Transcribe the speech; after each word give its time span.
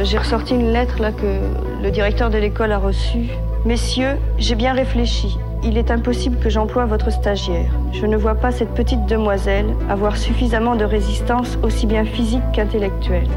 J'ai 0.00 0.18
ressorti 0.18 0.54
une 0.54 0.72
lettre 0.72 1.00
là 1.00 1.12
que 1.12 1.38
le 1.80 1.90
directeur 1.92 2.28
de 2.28 2.36
l'école 2.36 2.72
a 2.72 2.78
reçue. 2.78 3.28
Messieurs, 3.64 4.18
j'ai 4.38 4.56
bien 4.56 4.72
réfléchi. 4.72 5.36
Il 5.62 5.78
est 5.78 5.92
impossible 5.92 6.38
que 6.40 6.50
j'emploie 6.50 6.84
votre 6.84 7.12
stagiaire. 7.12 7.72
Je 7.92 8.04
ne 8.04 8.16
vois 8.16 8.34
pas 8.34 8.50
cette 8.50 8.74
petite 8.74 9.06
demoiselle 9.06 9.72
avoir 9.88 10.16
suffisamment 10.16 10.74
de 10.74 10.84
résistance 10.84 11.56
aussi 11.62 11.86
bien 11.86 12.04
physique 12.04 12.42
qu'intellectuelle. 12.52 13.28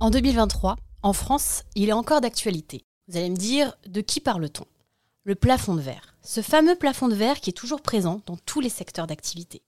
En 0.00 0.10
2023, 0.10 0.76
en 1.02 1.12
France, 1.14 1.62
il 1.74 1.88
est 1.88 1.94
encore 1.94 2.20
d'actualité. 2.20 2.84
Vous 3.08 3.16
allez 3.16 3.30
me 3.30 3.36
dire, 3.36 3.72
de 3.86 4.02
qui 4.02 4.20
parle-t-on? 4.20 4.66
Le 5.24 5.34
plafond 5.34 5.74
de 5.74 5.80
verre. 5.80 6.14
Ce 6.22 6.42
fameux 6.42 6.76
plafond 6.76 7.08
de 7.08 7.14
verre 7.14 7.40
qui 7.40 7.50
est 7.50 7.54
toujours 7.54 7.80
présent 7.80 8.20
dans 8.26 8.36
tous 8.36 8.60
les 8.60 8.68
secteurs 8.68 9.06
d'activité. 9.06 9.62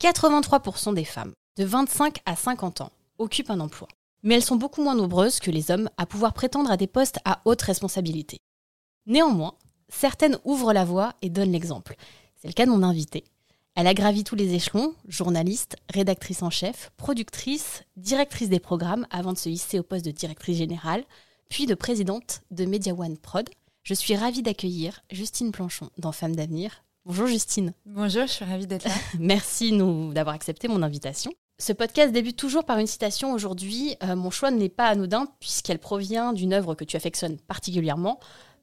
83% 0.00 0.94
des 0.94 1.04
femmes 1.04 1.34
de 1.60 1.66
25 1.66 2.20
à 2.24 2.36
50 2.36 2.80
ans 2.80 2.90
occupent 3.18 3.50
un 3.50 3.60
emploi. 3.60 3.86
Mais 4.22 4.34
elles 4.34 4.42
sont 4.42 4.56
beaucoup 4.56 4.82
moins 4.82 4.94
nombreuses 4.94 5.40
que 5.40 5.50
les 5.50 5.70
hommes 5.70 5.90
à 5.98 6.06
pouvoir 6.06 6.32
prétendre 6.32 6.70
à 6.70 6.78
des 6.78 6.86
postes 6.86 7.18
à 7.26 7.42
haute 7.44 7.60
responsabilité. 7.60 8.38
Néanmoins, 9.04 9.52
certaines 9.90 10.38
ouvrent 10.46 10.72
la 10.72 10.86
voie 10.86 11.12
et 11.20 11.28
donnent 11.28 11.52
l'exemple. 11.52 11.96
C'est 12.36 12.48
le 12.48 12.54
cas 12.54 12.64
de 12.64 12.70
mon 12.70 12.82
invitée. 12.82 13.24
Elle 13.74 13.86
a 13.86 13.92
gravi 13.92 14.24
tous 14.24 14.36
les 14.36 14.54
échelons, 14.54 14.94
journaliste, 15.06 15.76
rédactrice 15.92 16.42
en 16.42 16.48
chef, 16.48 16.92
productrice, 16.96 17.82
directrice 17.98 18.48
des 18.48 18.58
programmes 18.58 19.06
avant 19.10 19.34
de 19.34 19.38
se 19.38 19.50
hisser 19.50 19.78
au 19.78 19.82
poste 19.82 20.06
de 20.06 20.12
directrice 20.12 20.56
générale, 20.56 21.04
puis 21.50 21.66
de 21.66 21.74
présidente 21.74 22.40
de 22.50 22.64
Media 22.64 22.94
One 22.94 23.18
Prod. 23.18 23.50
Je 23.82 23.92
suis 23.92 24.16
ravie 24.16 24.42
d'accueillir 24.42 25.02
Justine 25.10 25.52
Planchon 25.52 25.90
dans 25.98 26.12
Femmes 26.12 26.36
d'avenir. 26.36 26.84
Bonjour 27.04 27.26
Justine. 27.26 27.74
Bonjour, 27.84 28.26
je 28.26 28.32
suis 28.32 28.44
ravie 28.46 28.66
d'être 28.66 28.84
là. 28.84 28.94
Merci 29.18 29.76
d'avoir 30.12 30.34
accepté 30.34 30.66
mon 30.66 30.82
invitation. 30.82 31.32
Ce 31.60 31.74
podcast 31.74 32.10
débute 32.10 32.38
toujours 32.38 32.64
par 32.64 32.78
une 32.78 32.86
citation 32.86 33.34
aujourd'hui. 33.34 33.94
Euh, 34.02 34.16
mon 34.16 34.30
choix 34.30 34.50
n'est 34.50 34.70
pas 34.70 34.86
anodin 34.86 35.26
puisqu'elle 35.40 35.78
provient 35.78 36.32
d'une 36.32 36.54
œuvre 36.54 36.74
que 36.74 36.84
tu 36.84 36.96
affectionnes 36.96 37.36
particulièrement, 37.38 38.18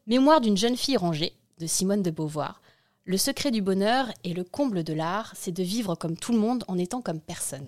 Mémoire 0.07 0.41
d'une 0.41 0.57
jeune 0.57 0.77
fille 0.77 0.97
rangée 0.97 1.33
de 1.59 1.67
Simone 1.67 2.01
de 2.01 2.09
Beauvoir. 2.09 2.61
Le 3.03 3.17
secret 3.17 3.51
du 3.51 3.61
bonheur 3.61 4.07
et 4.23 4.33
le 4.33 4.43
comble 4.43 4.83
de 4.83 4.93
l'art, 4.93 5.33
c'est 5.35 5.51
de 5.51 5.61
vivre 5.61 5.93
comme 5.93 6.17
tout 6.17 6.31
le 6.31 6.39
monde 6.39 6.63
en 6.67 6.77
étant 6.77 7.01
comme 7.01 7.21
personne. 7.21 7.67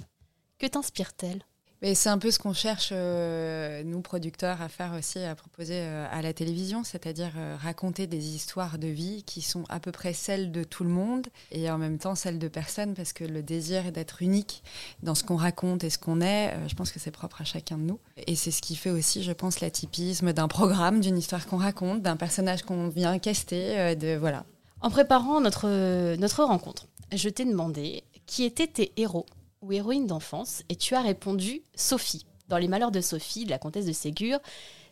Que 0.58 0.66
t'inspire-t-elle? 0.66 1.44
Mais 1.82 1.96
c'est 1.96 2.10
un 2.10 2.18
peu 2.18 2.30
ce 2.30 2.40
qu'on 2.40 2.52
cherche, 2.52 2.90
euh, 2.92 3.84
nous 3.86 4.02
producteurs, 4.02 4.62
à 4.62 4.68
faire 4.68 4.94
aussi, 4.98 5.20
à 5.20 5.34
proposer 5.34 5.76
euh, 5.78 6.06
à 6.12 6.22
la 6.22 6.34
télévision, 6.34 6.84
c'est-à-dire 6.84 7.32
euh, 7.38 7.56
raconter 7.58 8.06
des 8.06 8.36
histoires 8.36 8.78
de 8.78 8.88
vie 8.88 9.24
qui 9.24 9.42
sont 9.42 9.64
à 9.70 9.80
peu 9.80 9.94
près 9.94 10.12
celles 10.12 10.52
de 10.52 10.66
tout 10.66 10.84
le 10.84 10.90
monde 10.90 11.28
et 11.52 11.72
en 11.72 11.78
même 11.78 11.98
temps 11.98 12.16
celles 12.16 12.38
de 12.38 12.48
personne, 12.50 12.96
parce 12.96 13.14
que 13.14 13.24
le 13.24 13.42
désir 13.42 13.94
d'être 13.94 14.22
unique 14.22 14.62
dans 15.04 15.16
ce 15.16 15.24
qu'on 15.24 15.38
raconte 15.38 15.86
et 15.86 15.90
ce 15.90 15.98
qu'on 15.98 16.20
est, 16.20 16.54
je 16.68 16.76
pense 16.76 16.92
que 16.92 17.00
c'est 17.00 17.12
propre 17.12 17.42
à 17.42 17.46
chacun 17.46 17.78
de 17.78 17.84
nous. 17.84 18.00
Et 18.28 18.36
c'est 18.36 18.52
ce 18.52 18.62
qui 18.62 18.76
fait 18.76 18.92
aussi, 18.92 19.24
je 19.24 19.32
pense, 19.32 19.62
l'atypisme 19.62 20.34
d'un 20.34 20.50
programme, 20.50 21.00
d'une 21.00 21.18
histoire 21.18 21.48
qu'on 21.48 21.58
raconte, 21.58 22.02
d'un 22.02 22.18
personnage 22.18 22.64
qu'on 22.64 22.90
vient 22.90 23.18
caster, 23.20 23.96
de 23.96 24.18
voilà. 24.18 24.46
En 24.82 24.90
préparant 24.90 25.40
notre 25.40 26.44
rencontre, 26.44 26.88
je 27.14 27.30
t'ai 27.30 27.46
demandé 27.46 28.04
qui 28.26 28.44
étaient 28.44 28.68
tes 28.68 28.92
héros 28.98 29.26
ou 29.62 29.72
héroïnes 29.72 30.08
d'enfance 30.08 30.64
et 30.70 30.76
tu 30.76 30.96
as 30.96 31.02
répondu 31.02 31.62
Sophie. 31.76 32.26
Dans 32.48 32.58
Les 32.58 32.68
Malheurs 32.68 32.92
de 32.92 33.02
Sophie, 33.02 33.46
de 33.46 33.50
la 33.50 33.60
comtesse 33.60 33.86
de 33.86 33.92
Ségur, 33.92 34.40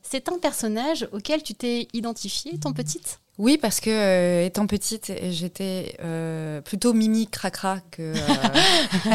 c'est 0.02 0.30
un 0.30 0.38
personnage 0.38 1.08
auquel 1.12 1.44
tu 1.44 1.54
t'es 1.54 1.88
identifiée, 1.94 2.56
étant 2.56 2.74
petite? 2.74 3.20
Oui, 3.38 3.60
parce 3.60 3.80
que 3.82 3.92
euh, 3.92 4.46
étant 4.46 4.66
petite, 4.66 5.14
j'étais 5.30 5.96
euh, 6.04 6.60
plutôt 6.62 6.94
Mimi 6.94 7.28
Cracra 7.28 7.80
que 7.92 8.02
euh, 8.02 8.16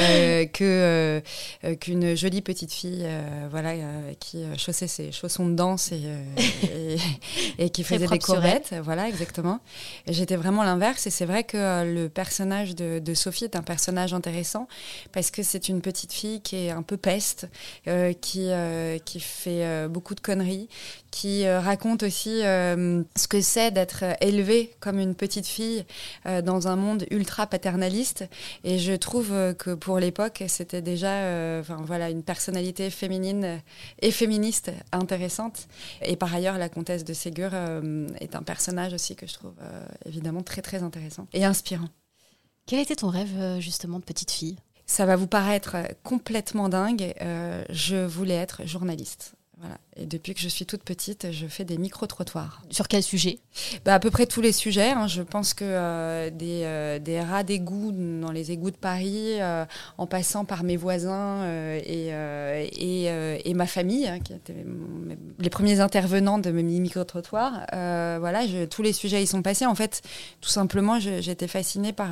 euh, 0.00 0.46
que 0.46 0.64
euh, 0.64 1.20
euh, 1.64 1.74
qu'une 1.74 2.16
jolie 2.16 2.40
petite 2.40 2.72
fille, 2.72 3.02
euh, 3.04 3.46
voilà, 3.50 3.74
qui 4.20 4.44
chaussait 4.56 4.86
ses 4.86 5.12
chaussons 5.12 5.46
de 5.46 5.54
danse 5.54 5.92
et 5.92 6.00
euh, 6.04 6.96
et, 7.58 7.64
et 7.66 7.70
qui 7.70 7.84
faisait 7.84 8.06
des 8.06 8.18
courbettes, 8.18 8.74
voilà, 8.82 9.06
exactement. 9.06 9.60
J'étais 10.08 10.36
vraiment 10.36 10.62
l'inverse, 10.62 11.06
et 11.06 11.10
c'est 11.10 11.26
vrai 11.26 11.44
que 11.44 11.84
le 11.84 12.08
personnage 12.08 12.74
de, 12.74 13.00
de 13.00 13.14
Sophie 13.14 13.44
est 13.44 13.56
un 13.56 13.62
personnage 13.62 14.14
intéressant 14.14 14.66
parce 15.12 15.30
que 15.30 15.42
c'est 15.42 15.68
une 15.68 15.82
petite 15.82 16.14
fille 16.14 16.40
qui 16.40 16.56
est 16.56 16.70
un 16.70 16.82
peu 16.82 16.96
peste, 16.96 17.48
euh, 17.86 18.14
qui 18.14 18.46
euh, 18.48 18.96
qui 19.04 19.20
fait 19.20 19.88
beaucoup 19.88 20.14
de 20.14 20.20
conneries, 20.20 20.68
qui 21.10 21.46
raconte 21.46 22.02
aussi 22.02 22.40
euh, 22.62 23.02
ce 23.16 23.28
que 23.28 23.40
c'est 23.40 23.70
d'être 23.70 24.04
élevée 24.20 24.74
comme 24.80 24.98
une 24.98 25.14
petite 25.14 25.46
fille 25.46 25.84
euh, 26.26 26.42
dans 26.42 26.68
un 26.68 26.76
monde 26.76 27.04
ultra 27.10 27.46
paternaliste. 27.46 28.24
Et 28.64 28.78
je 28.78 28.92
trouve 28.92 29.32
euh, 29.32 29.52
que 29.52 29.74
pour 29.74 29.98
l'époque, 29.98 30.44
c'était 30.48 30.82
déjà 30.82 31.60
enfin, 31.60 31.82
voilà, 31.84 32.10
une 32.10 32.22
personnalité 32.22 32.90
féminine 32.90 33.60
et 34.00 34.10
féministe 34.10 34.70
intéressante. 34.92 35.68
Et 36.02 36.16
par 36.16 36.34
ailleurs, 36.34 36.58
la 36.58 36.68
comtesse 36.68 37.04
de 37.04 37.12
Ségur 37.12 37.52
est 38.20 38.34
un 38.34 38.42
personnage 38.42 38.92
aussi 38.94 39.16
que 39.16 39.26
je 39.26 39.34
trouve 39.34 39.54
évidemment 40.06 40.42
très 40.42 40.62
très 40.62 40.82
intéressant 40.82 41.26
et 41.32 41.44
inspirant. 41.44 41.88
Quel 42.66 42.80
était 42.80 42.96
ton 42.96 43.08
rêve 43.08 43.60
justement 43.60 43.98
de 43.98 44.04
petite 44.04 44.30
fille? 44.30 44.56
Ça 44.86 45.06
va 45.06 45.16
vous 45.16 45.26
paraître 45.26 45.76
complètement 46.02 46.68
dingue. 46.68 47.14
euh, 47.22 47.64
je 47.70 47.96
voulais 48.04 48.34
être 48.34 48.66
journaliste. 48.66 49.34
Voilà. 49.64 49.78
Et 49.96 50.06
depuis 50.06 50.34
que 50.34 50.40
je 50.40 50.48
suis 50.48 50.66
toute 50.66 50.82
petite, 50.82 51.30
je 51.30 51.46
fais 51.46 51.64
des 51.64 51.78
micro-trottoirs. 51.78 52.62
Sur 52.70 52.88
quel 52.88 53.00
sujet? 53.00 53.38
Bah, 53.84 53.94
à 53.94 54.00
peu 54.00 54.10
près 54.10 54.26
tous 54.26 54.40
les 54.40 54.50
sujets. 54.50 54.90
hein. 54.90 55.06
Je 55.06 55.22
pense 55.22 55.54
que 55.54 55.64
euh, 55.64 56.30
des, 56.30 56.62
euh, 56.64 56.98
des 56.98 57.20
rats 57.20 57.44
d'égout 57.44 57.92
dans 57.92 58.32
les 58.32 58.50
égouts 58.50 58.72
de 58.72 58.76
Paris, 58.76 59.40
euh, 59.40 59.64
en 59.98 60.08
passant 60.08 60.44
par 60.44 60.64
mes 60.64 60.76
voisins 60.76 61.42
euh, 61.44 61.78
et, 61.86 62.08
et, 63.06 63.48
et 63.48 63.54
ma 63.54 63.66
famille, 63.66 64.08
hein, 64.08 64.18
qui 64.18 64.32
étaient 64.32 64.66
les 65.38 65.50
premiers 65.50 65.78
intervenants 65.78 66.38
de 66.40 66.50
mes 66.50 66.64
micro-trottoirs, 66.64 67.64
voilà, 67.70 68.44
je- 68.48 68.64
tous 68.64 68.82
les 68.82 68.92
sujets 68.92 69.22
y 69.22 69.28
sont 69.28 69.42
passés. 69.42 69.66
En 69.66 69.76
fait, 69.76 70.02
tout 70.40 70.50
simplement, 70.50 70.98
j'étais 70.98 71.46
fascinée 71.46 71.92
par, 71.92 72.10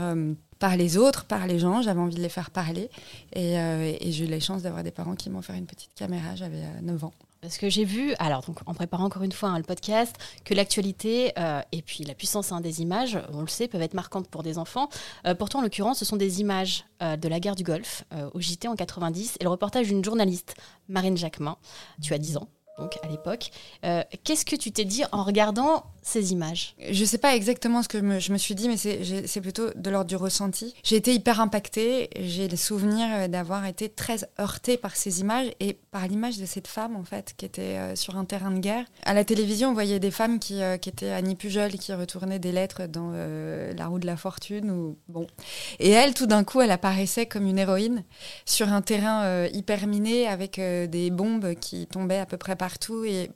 par 0.60 0.76
les 0.76 0.96
autres, 0.96 1.24
par 1.24 1.48
les 1.48 1.58
gens. 1.58 1.82
J'avais 1.82 2.00
envie 2.00 2.14
de 2.14 2.22
les 2.22 2.28
faire 2.28 2.50
parler. 2.50 2.88
Et, 3.32 3.58
euh, 3.58 3.92
et 3.98 4.12
j'ai 4.12 4.26
eu 4.26 4.28
la 4.28 4.38
chance 4.38 4.62
d'avoir 4.62 4.84
des 4.84 4.92
parents 4.92 5.16
qui 5.16 5.28
m'ont 5.28 5.40
offert 5.40 5.56
une 5.56 5.66
petite 5.66 5.92
caméra. 5.94 6.36
J'avais 6.36 6.62
euh, 6.62 6.80
9 6.82 7.04
ans. 7.04 7.12
Parce 7.40 7.56
que 7.56 7.70
j'ai 7.70 7.84
vu, 7.84 8.14
alors 8.18 8.44
en 8.66 8.74
préparant 8.74 9.04
encore 9.04 9.22
une 9.22 9.32
fois 9.32 9.48
hein, 9.48 9.56
le 9.56 9.64
podcast, 9.64 10.14
que 10.44 10.52
l'actualité 10.52 11.32
euh, 11.38 11.62
et 11.72 11.80
puis 11.80 12.04
la 12.04 12.14
puissance 12.14 12.52
hein, 12.52 12.60
des 12.60 12.82
images, 12.82 13.18
on 13.32 13.40
le 13.40 13.48
sait, 13.48 13.66
peuvent 13.66 13.80
être 13.80 13.94
marquantes 13.94 14.28
pour 14.28 14.42
des 14.42 14.58
enfants. 14.58 14.90
Euh, 15.26 15.34
pourtant, 15.34 15.60
en 15.60 15.62
l'occurrence, 15.62 15.98
ce 15.98 16.04
sont 16.04 16.16
des 16.16 16.42
images 16.42 16.84
euh, 17.02 17.16
de 17.16 17.28
la 17.28 17.40
guerre 17.40 17.56
du 17.56 17.62
Golfe 17.62 18.04
au 18.34 18.40
JT 18.40 18.68
en 18.68 18.76
90 18.76 19.38
et 19.40 19.44
le 19.44 19.50
reportage 19.50 19.86
d'une 19.86 20.04
journaliste, 20.04 20.54
Marine 20.88 21.16
Jacquemin. 21.16 21.56
Tu 22.02 22.12
as 22.12 22.18
10 22.18 22.36
ans 22.36 22.48
donc 22.80 22.98
à 23.02 23.08
l'époque. 23.08 23.50
Euh, 23.84 24.02
qu'est-ce 24.24 24.44
que 24.44 24.56
tu 24.56 24.72
t'es 24.72 24.84
dit 24.84 25.04
en 25.12 25.22
regardant 25.22 25.84
ces 26.02 26.32
images 26.32 26.74
Je 26.90 27.00
ne 27.00 27.06
sais 27.06 27.18
pas 27.18 27.36
exactement 27.36 27.82
ce 27.82 27.88
que 27.88 27.98
je 28.18 28.32
me, 28.32 28.38
suis 28.38 28.54
dit, 28.54 28.68
mais 28.68 28.76
c'est 28.76 29.40
plutôt 29.40 29.70
de 29.74 29.90
l'ordre 29.90 30.08
du 30.08 30.16
ressenti. 30.16 30.74
J'ai 30.82 30.96
été 30.96 31.12
hyper 31.12 31.40
impactée. 31.40 32.08
J'ai 32.18 32.48
le 32.48 32.56
souvenir 32.56 33.28
d'avoir 33.28 33.66
été 33.66 33.88
très 33.88 34.18
heurtée 34.40 34.76
par 34.76 34.96
ces 34.96 35.20
images 35.20 35.50
et 35.60 35.74
par 35.90 36.06
l'image 36.06 36.38
de 36.38 36.46
cette 36.46 36.68
femme, 36.68 36.96
en 36.96 37.04
fait, 37.04 37.34
qui 37.36 37.44
était 37.44 37.76
euh, 37.76 37.96
sur 37.96 38.16
un 38.16 38.24
terrain 38.24 38.50
de 38.50 38.58
guerre. 38.58 38.86
À 39.04 39.12
la 39.14 39.24
télévision, 39.24 39.70
on 39.70 39.74
voyait 39.74 40.00
des 40.00 40.10
femmes 40.10 40.38
qui, 40.38 40.62
euh, 40.62 40.74
étaient 40.74 41.10
Annie 41.10 41.36
Pujol, 41.36 41.70
qui 41.72 41.92
retournaient 41.92 42.38
des 42.38 42.52
lettres 42.52 42.86
dans 42.86 43.10
La 43.10 43.86
roue 43.86 43.98
de 43.98 44.06
la 44.06 44.16
fortune. 44.16 44.70
Ou, 44.70 44.96
bon. 45.08 45.26
Et 45.78 45.90
elle, 45.90 46.14
tout 46.14 46.26
d'un 46.26 46.44
coup, 46.44 46.60
elle 46.60 46.70
apparaissait 46.70 47.26
comme 47.26 47.46
une 47.46 47.58
héroïne 47.58 48.04
sur 48.46 48.72
un 48.72 48.80
terrain 48.80 49.46
hyper 49.48 49.86
miné 49.86 50.26
avec 50.26 50.58
des 50.58 51.10
bombes 51.10 51.54
qui 51.54 51.86
tombaient 51.86 52.18
à 52.18 52.26
peu 52.26 52.36
près 52.36 52.56
par 52.56 52.70
partout. 52.70 53.04
Et, 53.04 53.30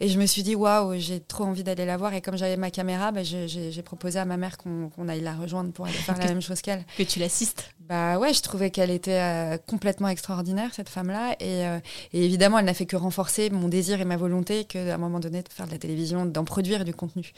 et 0.00 0.08
je 0.08 0.18
me 0.18 0.26
suis 0.26 0.42
dit, 0.42 0.54
waouh, 0.54 0.98
j'ai 0.98 1.20
trop 1.20 1.44
envie 1.44 1.64
d'aller 1.64 1.84
la 1.84 1.96
voir. 1.96 2.14
Et 2.14 2.20
comme 2.20 2.36
j'avais 2.36 2.56
ma 2.56 2.70
caméra, 2.70 3.12
bah, 3.12 3.22
j'ai 3.22 3.82
proposé 3.82 4.18
à 4.18 4.24
ma 4.24 4.36
mère 4.36 4.56
qu'on 4.58 5.08
aille 5.08 5.20
la 5.20 5.34
rejoindre 5.34 5.72
pour 5.72 5.86
aller 5.86 5.94
faire 5.94 6.18
la 6.18 6.26
même 6.26 6.40
chose 6.40 6.60
qu'elle. 6.60 6.84
Que 6.96 7.02
tu 7.02 7.18
l'assistes 7.18 7.70
Bah 7.80 8.18
ouais, 8.18 8.32
je 8.32 8.42
trouvais 8.42 8.70
qu'elle 8.70 8.90
était 8.90 9.20
euh, 9.20 9.58
complètement 9.66 10.08
extraordinaire, 10.08 10.70
cette 10.74 10.88
femme-là. 10.88 11.34
Et, 11.40 11.66
euh, 11.66 11.78
et, 12.12 12.24
évidemment, 12.24 12.58
elle 12.58 12.66
n'a 12.66 12.74
fait 12.74 12.86
que 12.86 12.96
renforcer 12.96 13.50
mon 13.50 13.68
désir 13.68 14.00
et 14.00 14.04
ma 14.04 14.16
volonté 14.16 14.64
qu'à 14.64 14.94
un 14.94 14.98
moment 14.98 15.20
donné, 15.20 15.42
de 15.42 15.48
faire 15.52 15.66
de 15.66 15.72
la 15.72 15.78
télévision, 15.78 16.26
d'en 16.26 16.44
produire 16.44 16.84
du 16.84 16.94
contenu. 16.94 17.32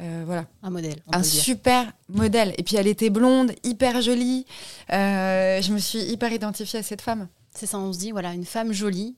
Euh, 0.00 0.22
voilà. 0.26 0.46
Un 0.62 0.70
modèle. 0.70 0.96
Un 1.12 1.22
super 1.22 1.92
modèle. 2.08 2.54
Et 2.58 2.62
puis 2.62 2.76
elle 2.76 2.88
était 2.88 3.10
blonde, 3.10 3.52
hyper 3.64 4.00
jolie. 4.02 4.46
je 4.88 5.72
me 5.72 5.78
suis 5.78 6.00
hyper 6.00 6.32
identifiée 6.32 6.80
à 6.80 6.82
cette 6.82 7.02
femme. 7.02 7.28
C'est 7.54 7.66
ça, 7.66 7.78
on 7.78 7.92
se 7.92 7.98
dit, 7.98 8.12
voilà, 8.12 8.32
une 8.32 8.44
femme 8.44 8.72
jolie, 8.72 9.16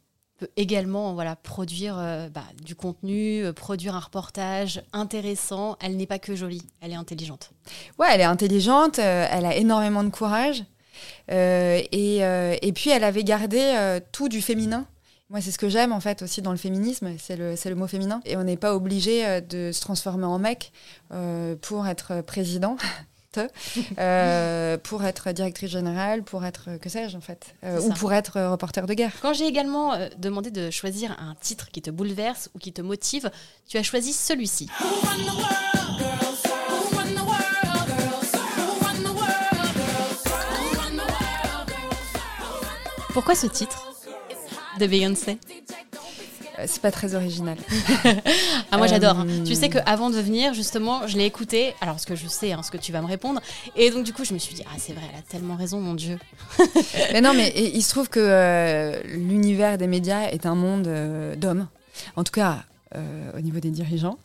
également 0.57 1.15
voilà, 1.15 1.37
produire 1.37 1.97
euh, 1.99 2.29
bah, 2.29 2.45
du 2.63 2.75
contenu, 2.75 3.45
euh, 3.45 3.53
produire 3.53 3.95
un 3.95 4.01
reportage 4.01 4.83
intéressant. 4.93 5.77
Elle 5.81 5.97
n'est 5.97 6.07
pas 6.07 6.19
que 6.19 6.35
jolie, 6.35 6.63
elle 6.81 6.93
est 6.93 6.97
intelligente. 6.97 7.51
Ouais, 7.99 8.09
elle 8.11 8.21
est 8.21 8.25
intelligente, 8.25 8.99
euh, 8.99 9.27
elle 9.31 9.47
a 9.47 9.57
énormément 9.57 10.05
de 10.05 10.11
courage. 10.11 10.65
Et, 11.29 12.19
et, 12.19 12.73
puis, 12.75 12.91
elle 12.91 13.03
avait 13.03 13.25
gardé 13.25 13.99
tout 14.13 14.29
du 14.29 14.43
féminin. 14.43 14.87
Moi, 15.31 15.41
c'est 15.41 15.51
ce 15.51 15.59
que 15.59 15.71
j'aime 15.71 15.93
en 15.93 16.01
fait 16.01 16.21
aussi 16.21 16.43
dans 16.43 16.51
le 16.51 16.59
féminisme, 16.59 17.15
c'est 17.19 17.37
le, 17.37 17.55
le, 17.65 17.75
mot 17.75 17.87
féminin. 17.87 18.21
Et 18.27 18.37
on 18.37 18.45
n'est 18.45 18.59
pas 18.59 18.77
obligé 18.77 19.41
de 19.41 19.73
se 19.73 19.81
transformer 19.81 20.27
en 20.27 20.39
mec 20.39 20.71
pour 21.63 21.87
être 21.87 22.21
président. 22.21 22.77
Euh, 23.99 24.79
pour 24.79 25.05
être 25.05 25.33
directrice 25.33 25.71
générale, 25.71 26.23
pour 26.23 26.45
être, 26.45 26.79
que 26.81 26.89
sais-je 26.89 27.17
en 27.17 27.21
fait, 27.21 27.55
euh, 27.65 27.81
ou 27.81 27.91
pour 27.93 28.13
être 28.13 28.41
reporter 28.41 28.87
de 28.87 28.95
guerre. 28.95 29.13
Quand 29.21 29.33
j'ai 29.33 29.47
également 29.47 29.95
euh, 29.95 30.09
demandé 30.19 30.51
de 30.51 30.71
choisir 30.71 31.13
un 31.19 31.35
titre 31.41 31.69
qui 31.71 31.83
te 31.83 31.91
bouleverse 31.91 32.51
ou 32.55 32.59
qui 32.59 32.73
te 32.73 32.83
motive, 32.83 33.31
tu 33.69 33.79
as 33.79 33.83
choisi 33.83 34.13
celui-ci. 34.13 34.69
Pourquoi 43.13 43.35
ce 43.35 43.47
titre 43.47 43.93
de 44.79 44.87
Beyoncé? 44.87 45.39
C'est 46.67 46.83
pas 46.83 46.91
très 46.91 47.15
original. 47.15 47.57
ah, 48.71 48.79
moi 48.79 48.87
j'adore. 48.87 49.21
Hein. 49.21 49.27
Tu 49.45 49.55
sais 49.55 49.69
qu'avant 49.69 50.11
de 50.11 50.19
venir, 50.19 50.55
justement, 50.55 51.07
je 51.07 51.17
l'ai 51.17 51.25
écouté. 51.25 51.75
Alors, 51.81 52.01
ce 52.01 52.07
que 52.07 52.15
je 52.15 52.27
sais, 52.27 52.53
hein, 52.53 52.63
ce 52.63 52.71
que 52.71 52.77
tu 52.77 52.93
vas 52.93 53.01
me 53.01 53.07
répondre. 53.07 53.41
Et 53.77 53.91
donc, 53.91 54.05
du 54.05 54.13
coup, 54.13 54.25
je 54.25 54.35
me 54.35 54.39
suis 54.39 54.55
dit, 54.55 54.63
ah, 54.67 54.77
c'est 54.79 54.93
vrai, 54.93 55.05
elle 55.13 55.19
a 55.19 55.23
tellement 55.23 55.57
raison, 55.57 55.81
mon 55.81 55.95
Dieu. 55.95 56.19
mais 57.13 57.21
non, 57.21 57.35
mais 57.35 57.53
il 57.57 57.83
se 57.83 57.91
trouve 57.91 58.09
que 58.09 58.21
euh, 58.21 59.03
l'univers 59.05 59.79
des 59.79 59.87
médias 59.87 60.29
est 60.29 60.47
un 60.47 60.55
monde 60.55 60.87
euh, 60.87 61.37
d'hommes. 61.37 61.69
En 62.17 62.25
tout 62.25 62.33
cas, 62.33 62.65
au 63.37 63.41
niveau 63.41 63.59
des 63.61 63.71
dirigeants 63.71 64.19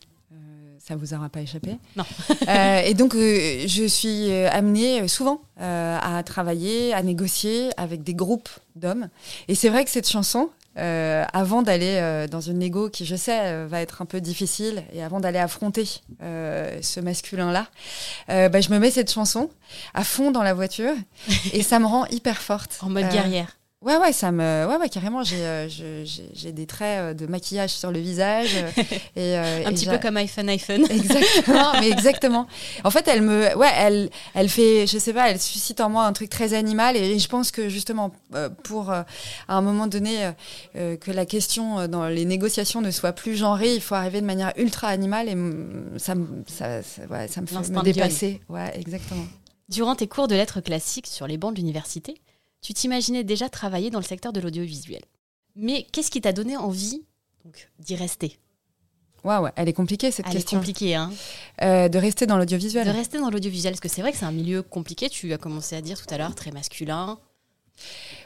ça 0.79 0.95
vous 0.95 1.13
aura 1.13 1.27
pas 1.27 1.41
échappé. 1.41 1.77
Non. 1.97 2.05
et 2.85 2.93
donc, 2.93 3.13
je 3.13 3.87
suis 3.87 4.31
amenée 4.31 5.05
souvent 5.09 5.41
à 5.59 6.23
travailler, 6.25 6.93
à 6.93 7.03
négocier 7.03 7.69
avec 7.75 8.03
des 8.03 8.13
groupes 8.13 8.49
d'hommes. 8.77 9.09
Et 9.49 9.55
c'est 9.55 9.67
vrai 9.67 9.83
que 9.83 9.91
cette 9.91 10.07
chanson, 10.07 10.49
euh, 10.77 11.25
avant 11.33 11.62
d'aller 11.62 11.95
euh, 11.95 12.27
dans 12.27 12.41
une 12.41 12.59
négo 12.59 12.89
qui, 12.89 13.06
je 13.06 13.15
sais, 13.15 13.39
euh, 13.41 13.68
va 13.68 13.81
être 13.81 14.01
un 14.01 14.06
peu 14.06 14.21
difficile, 14.21 14.83
et 14.94 15.03
avant 15.03 15.19
d'aller 15.19 15.39
affronter 15.39 15.85
ce 16.19 17.00
masculin-là, 17.00 17.68
bah, 18.27 18.62
je 18.62 18.69
me 18.69 18.79
mets 18.79 18.91
cette 18.91 19.12
chanson 19.12 19.50
à 19.94 20.03
fond 20.03 20.31
dans 20.31 20.44
la 20.44 20.53
voiture 20.53 20.94
et 21.53 21.63
ça 21.63 21.79
me 21.79 21.85
rend 21.85 22.06
hyper 22.07 22.41
forte. 22.41 22.77
En 22.88 22.89
mode 22.89 23.09
guerrière. 23.09 23.56
Ouais, 23.83 23.95
ouais, 23.97 24.12
ça 24.12 24.31
me, 24.31 24.65
ouais, 24.68 24.77
ouais 24.77 24.89
carrément. 24.89 25.24
J'ai, 25.24 25.45
euh, 25.45 25.68
j'ai 26.33 26.51
des 26.51 26.65
traits 26.65 27.00
euh, 27.00 27.13
de 27.13 27.27
maquillage 27.27 27.69
sur 27.69 27.91
le 27.91 28.00
visage. 28.00 28.56
Euh, 28.56 28.81
et, 29.62 29.65
un 29.65 29.71
petit 29.71 29.85
peu 29.85 30.00
comme 30.00 30.18
iPhone, 30.18 30.50
iPhone. 30.50 30.83
Exactement, 30.89 31.74
mais 31.79 31.91
exactement. 31.91 32.47
En 32.83 32.89
fait, 32.89 33.07
elle 33.07 33.21
me, 33.21 33.56
ouais, 33.56 33.71
elle, 33.75 34.09
elle 34.33 34.50
fait, 34.50 34.88
je 34.88 34.97
sais 34.97 35.13
pas, 35.13 35.29
elle 35.29 35.39
suscite 35.39 35.79
en 35.79 35.91
moi 35.91 36.06
un 36.06 36.13
truc 36.13 36.29
très 36.31 36.56
animal. 36.56 36.97
Et, 36.97 37.19
je 37.19 37.27
pense 37.27 37.51
que 37.51 37.69
justement, 37.69 38.12
pour 38.63 38.89
à 38.89 39.06
un 39.47 39.62
moment 39.62 39.85
donné 39.85 40.31
que 40.73 41.12
la 41.12 41.25
question 41.27 41.88
dans 41.88 42.07
les 42.07 42.25
négociations 42.25 42.81
ne 42.81 42.89
soit 42.89 43.13
plus 43.13 43.35
genrée, 43.35 43.75
il 43.75 43.81
faut 43.81 43.95
arriver 43.95 44.21
de 44.21 44.25
manière 44.25 44.53
ultra 44.57 44.88
animale. 44.88 45.30
Et 45.30 45.38
ça, 46.00 46.15
ça, 46.47 46.81
ça, 46.81 47.01
ouais, 47.12 47.27
ça 47.27 47.41
me 47.41 47.45
fait 47.45 47.56
me 47.56 47.83
dépasser. 47.83 48.41
Ouais, 48.50 48.71
exactement. 48.75 49.25
Durant 49.69 49.95
tes 49.95 50.07
cours 50.07 50.27
de 50.27 50.35
lettres 50.35 50.62
classiques 50.62 51.07
sur 51.07 51.27
les 51.27 51.38
bancs 51.38 51.53
de 51.53 51.59
l'université, 51.59 52.15
tu 52.62 52.74
t'imaginais 52.74 53.24
déjà 53.24 53.50
travailler 53.50 53.89
dans 53.89 54.00
le 54.00 54.06
secteur 54.06 54.33
de 54.33 54.39
l'audiovisuel. 54.39 55.01
Mais 55.56 55.88
qu'est-ce 55.92 56.12
qui 56.12 56.21
t'a 56.21 56.33
donné 56.33 56.57
envie 56.57 57.04
d'y 57.80 57.95
rester? 57.95 58.38
Ouais, 59.24 59.51
elle 59.56 59.68
est 59.68 59.74
compliquée 59.74 60.12
cette 60.12 60.27
elle 60.27 60.33
question. 60.33 60.57
Elle 60.57 60.63
est 60.63 60.68
compliquée, 60.68 60.95
hein. 60.95 61.12
Euh, 61.62 61.89
de 61.89 61.98
rester 61.98 62.25
dans 62.27 62.38
l'audiovisuel. 62.38 62.86
De 62.86 62.92
rester 62.92 63.19
dans 63.19 63.30
l'audiovisuel, 63.30 63.74
parce 63.74 63.81
que 63.81 63.89
c'est 63.89 64.01
vrai 64.01 64.12
que 64.12 64.18
c'est 64.18 64.25
un 64.25 64.31
milieu 64.31 64.62
compliqué. 64.62 65.09
Tu 65.09 65.33
as 65.33 65.38
commencé 65.38 65.75
à 65.75 65.81
dire 65.81 66.00
tout 66.00 66.13
à 66.13 66.18
l'heure 66.18 66.36
très 66.36 66.51
masculin. 66.51 67.19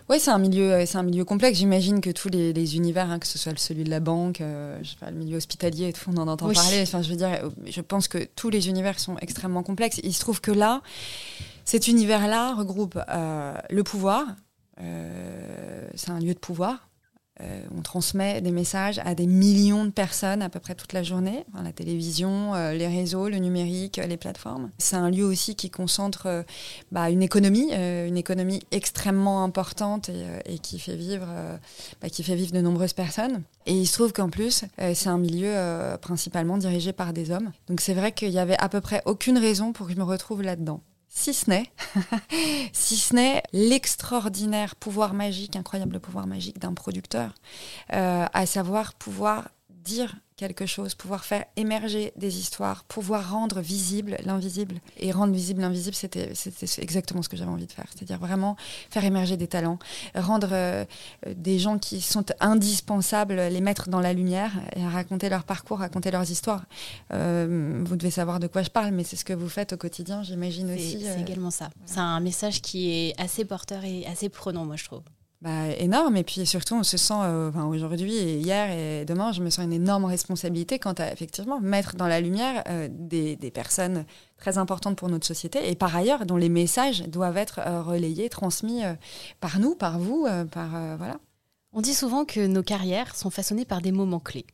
Oui, 0.10 0.20
c'est 0.20 0.32
un 0.32 0.38
milieu, 0.38 0.72
euh, 0.72 0.86
c'est 0.86 0.98
un 0.98 1.04
milieu 1.04 1.26
complexe. 1.26 1.58
J'imagine 1.58 2.02
que 2.02 2.10
tous 2.10 2.30
les, 2.30 2.76
univers, 2.76 3.10
hein, 3.10 3.20
que 3.20 3.28
ce 3.28 3.38
soit 3.38 3.58
celui 3.58 3.84
de 3.84 3.90
la 3.90 4.00
banque, 4.00 4.42
euh, 4.42 4.78
je 4.84 4.90
sais 4.92 4.96
pas, 5.00 5.10
le 5.10 5.18
milieu 5.18 5.38
hospitalier 5.38 5.90
et 5.90 5.94
tout, 5.94 6.10
on 6.14 6.18
en 6.18 6.28
entend 6.28 6.52
parler. 6.52 6.82
Enfin, 6.82 7.02
je 7.02 7.10
veux 7.10 7.16
dire, 7.16 7.50
je 7.66 7.82
pense 7.82 8.08
que 8.08 8.28
tous 8.36 8.50
les 8.50 8.70
univers 8.70 9.00
sont 9.00 9.18
extrêmement 9.20 9.64
complexes. 9.64 10.00
Il 10.04 10.14
se 10.14 10.20
trouve 10.20 10.42
que 10.42 10.52
là, 10.52 10.82
cet 11.66 11.88
univers-là 11.88 12.56
regroupe 12.56 13.00
euh, 13.10 13.54
le 13.70 13.84
pouvoir, 13.84 14.26
euh, 14.82 15.88
c'est 15.96 16.12
un 16.12 16.20
lieu 16.20 16.34
de 16.34 16.40
pouvoir. 16.40 16.88
Euh, 17.40 17.64
on 17.76 17.82
transmet 17.82 18.40
des 18.42 18.52
messages 18.52 19.00
à 19.04 19.16
des 19.16 19.26
millions 19.26 19.86
de 19.86 19.90
personnes 19.90 20.44
à 20.44 20.50
peu 20.50 20.60
près 20.60 20.76
toute 20.76 20.94
la 20.94 21.02
journée, 21.02 21.44
la 21.64 21.72
télévision, 21.72 22.54
les 22.54 22.88
réseaux, 22.88 23.30
le 23.30 23.38
numérique, 23.38 24.00
les 24.06 24.18
plateformes. 24.18 24.70
C'est 24.78 24.98
un 24.98 25.10
lieu 25.10 25.24
aussi 25.24 25.56
qui 25.56 25.72
concentre 25.72 26.46
bah, 26.92 27.10
une 27.10 27.24
économie, 27.24 27.74
une 27.74 28.18
économie 28.18 28.62
extrêmement 28.70 29.44
importante 29.44 30.12
et, 30.46 30.60
qui 30.60 30.78
fait 30.78 30.96
vivre, 30.96 31.26
bah, 32.00 32.10
qui 32.10 32.22
fait 32.22 32.36
vivre 32.36 32.52
de 32.52 32.62
nombreuses 32.62 32.94
personnes. 32.94 33.42
Et 33.66 33.74
il 33.74 33.88
se 33.88 33.94
trouve 33.94 34.14
qu'en 34.14 34.30
plus, 34.30 34.66
c'est 34.78 35.10
un 35.10 35.18
milieu 35.18 35.56
principalement 36.00 36.58
dirigé 36.58 36.94
par 36.94 37.12
des 37.12 37.32
hommes. 37.32 37.52
Donc 37.68 37.82
c'est 37.82 37.96
vrai 37.96 38.12
qu'il 38.12 38.30
y 38.30 38.40
avait 38.40 38.60
à 38.60 38.70
peu 38.70 38.82
près 38.82 39.02
aucune 39.06 39.40
raison 39.40 39.74
pour 39.74 39.88
que 39.88 39.94
je 39.94 39.98
me 39.98 40.04
retrouve 40.04 40.44
là-dedans 40.44 40.82
si 41.14 41.34
ce 41.34 41.50
n'est, 41.50 41.70
si 42.74 42.96
ce 42.96 43.14
n'est 43.14 43.44
l'extraordinaire 43.52 44.78
pouvoir 44.78 45.14
magique, 45.14 45.58
incroyable 45.58 46.00
pouvoir 46.00 46.26
magique 46.26 46.58
d'un 46.58 46.74
producteur, 46.74 47.36
euh, 47.94 48.26
à 48.32 48.46
savoir 48.46 48.94
pouvoir 48.94 49.50
dire 49.70 50.16
quelque 50.42 50.66
chose, 50.66 50.96
pouvoir 50.96 51.24
faire 51.24 51.46
émerger 51.56 52.14
des 52.16 52.40
histoires, 52.40 52.84
pouvoir 52.86 53.32
rendre 53.32 53.62
visible 53.62 54.18
l'invisible. 54.26 54.76
Et 54.98 55.12
rendre 55.12 55.34
visible 55.34 55.62
l'invisible, 55.62 55.96
c'était 55.96 56.34
exactement 56.80 57.22
ce 57.22 57.30
que 57.30 57.38
j'avais 57.38 57.52
envie 57.52 57.68
de 57.68 57.72
faire. 57.72 57.86
C'est-à-dire 57.94 58.18
vraiment 58.18 58.56
faire 58.90 59.06
émerger 59.06 59.38
des 59.38 59.48
talents, 59.48 59.78
rendre 60.16 60.50
euh, 60.52 60.84
des 61.36 61.60
gens 61.60 61.78
qui 61.78 62.02
sont 62.02 62.26
indispensables, 62.40 63.36
les 63.36 63.62
mettre 63.62 63.88
dans 63.88 64.00
la 64.00 64.14
lumière 64.14 64.52
et 64.76 64.84
raconter 64.84 65.30
leur 65.30 65.44
parcours, 65.44 65.78
raconter 65.78 66.10
leurs 66.10 66.30
histoires. 66.32 66.66
Euh, 67.14 67.84
vous 67.86 67.96
devez 67.96 68.12
savoir 68.12 68.40
de 68.40 68.48
quoi 68.48 68.64
je 68.64 68.72
parle, 68.72 68.92
mais 68.96 69.04
c'est 69.04 69.18
ce 69.18 69.26
que 69.26 69.34
vous 69.34 69.50
faites 69.50 69.74
au 69.74 69.78
quotidien, 69.78 70.24
j'imagine 70.24 70.74
aussi. 70.74 71.02
C'est 71.02 71.20
euh, 71.20 71.22
également 71.22 71.52
ça. 71.52 71.70
C'est 71.86 72.00
un 72.00 72.20
message 72.20 72.62
qui 72.64 72.92
est 72.92 73.22
assez 73.22 73.46
porteur 73.46 73.86
et 73.86 74.08
assez 74.08 74.30
prenant, 74.30 74.66
moi, 74.66 74.76
je 74.76 74.86
trouve 74.86 75.04
bah, 75.42 75.70
énorme. 75.78 76.18
Et 76.18 76.24
puis 76.24 76.46
surtout, 76.46 76.76
on 76.76 76.84
se 76.84 76.98
sent, 76.98 77.16
euh, 77.18 77.50
enfin, 77.50 77.66
aujourd'hui 77.66 78.16
et 78.16 78.38
hier 78.38 78.70
et 78.70 79.06
demain, 79.06 79.32
je 79.32 79.42
me 79.42 79.50
sens 79.50 79.66
une 79.66 79.74
énorme 79.74 80.06
responsabilité 80.06 80.78
quant 80.78 80.94
à 80.94 81.12
effectivement 81.12 81.60
mettre 81.60 81.96
dans 81.96 82.08
la 82.08 82.22
lumière 82.22 82.64
euh, 82.68 82.88
des, 82.92 83.36
des, 83.36 83.50
personnes 83.50 84.06
très 84.38 84.60
importantes 84.60 84.98
pour 84.98 85.10
notre 85.10 85.26
société 85.26 85.70
et 85.70 85.76
par 85.76 85.96
ailleurs 85.96 86.28
dont 86.28 86.38
les 86.38 86.50
messages 86.50 87.02
doivent 87.08 87.38
être 87.38 87.60
euh, 87.66 87.82
relayés, 87.82 88.30
transmis 88.30 88.82
par 89.40 89.60
nous, 89.60 89.74
par 89.74 89.98
vous, 89.98 90.28
par 90.52 90.70
voilà. 90.98 91.20
On 91.74 91.82
dit 91.82 91.94
souvent 91.94 92.26
que 92.26 92.46
nos 92.46 92.64
carrières 92.64 93.16
sont 93.16 93.30
façonnées 93.30 93.66
par 93.66 93.82
des 93.82 93.92
moments 93.92 94.20
clés. 94.20 94.46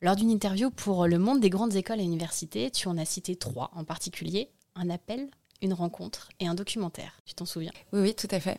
Lors 0.00 0.16
d'une 0.16 0.30
interview 0.30 0.70
pour 0.70 1.06
Le 1.06 1.18
Monde 1.18 1.40
des 1.40 1.50
grandes 1.50 1.76
écoles 1.76 2.00
et 2.00 2.04
universités, 2.04 2.70
tu 2.70 2.88
en 2.88 2.98
as 2.98 3.04
cité 3.04 3.36
trois 3.36 3.70
en 3.74 3.84
particulier 3.84 4.50
un 4.74 4.90
appel, 4.90 5.28
une 5.62 5.72
rencontre 5.72 6.28
et 6.40 6.46
un 6.46 6.54
documentaire. 6.54 7.20
Tu 7.24 7.34
t'en 7.34 7.46
souviens? 7.46 7.72
Oui, 7.92 8.00
oui, 8.00 8.14
tout 8.14 8.28
à 8.30 8.40
fait. 8.40 8.58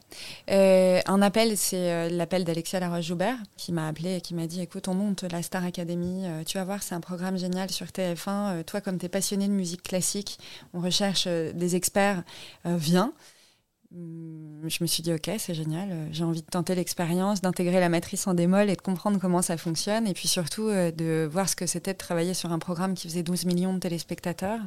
Euh, 0.50 1.02
un 1.06 1.22
appel, 1.22 1.58
c'est 1.58 1.92
euh, 1.92 2.10
l'appel 2.10 2.46
d'Alexia 2.46 2.80
Laroche-Joubert 2.80 3.38
qui 3.58 3.72
m'a 3.72 3.88
appelé 3.88 4.16
et 4.16 4.22
qui 4.22 4.34
m'a 4.34 4.48
dit 4.48 4.62
Écoute, 4.62 4.88
on 4.88 4.96
monte 4.96 5.24
la 5.24 5.44
Star 5.44 5.64
Academy, 5.64 6.26
euh, 6.26 6.44
tu 6.44 6.58
vas 6.58 6.64
voir, 6.64 6.82
c'est 6.82 6.96
un 6.96 7.02
programme 7.02 7.38
génial 7.38 7.70
sur 7.70 7.88
TF1. 7.88 8.64
toi, 8.64 8.82
comme 8.82 8.98
tu 8.98 9.06
es 9.06 9.10
passionné 9.10 9.48
de 9.48 9.54
musique 9.54 9.84
classique, 9.84 10.40
on 10.74 10.80
recherche 10.80 11.28
des 11.28 11.76
experts, 11.76 12.24
viens. 12.66 13.14
Hum, 13.96 14.68
je 14.70 14.78
me 14.82 14.88
suis 14.88 15.04
dit 15.04 15.14
ok 15.14 15.30
c'est 15.38 15.54
génial 15.54 15.90
euh, 15.92 16.08
j'ai 16.12 16.24
envie 16.24 16.42
de 16.42 16.48
tenter 16.48 16.74
l'expérience 16.74 17.42
d'intégrer 17.42 17.80
la 17.80 17.90
matrice 17.90 18.26
en 18.26 18.34
démol 18.34 18.68
et 18.72 18.76
de 18.76 18.82
comprendre 18.82 19.20
comment 19.20 19.44
ça 19.44 19.56
fonctionne. 19.56 20.08
Et 20.08 20.14
puis 20.14 20.28
surtout 20.28 20.68
euh, 20.68 20.90
de 20.90 21.30
voir 21.32 21.48
ce 21.48 21.56
que 21.56 21.68
c'était 21.68 21.94
de 21.94 21.98
travailler 22.00 22.34
sur 22.34 22.52
un 22.52 22.58
programme 22.58 22.96
qui 22.96 23.08
faisait 23.08 23.22
12 23.22 23.46
millions 23.46 23.72
de 23.72 23.78
téléspectateurs 23.78 24.60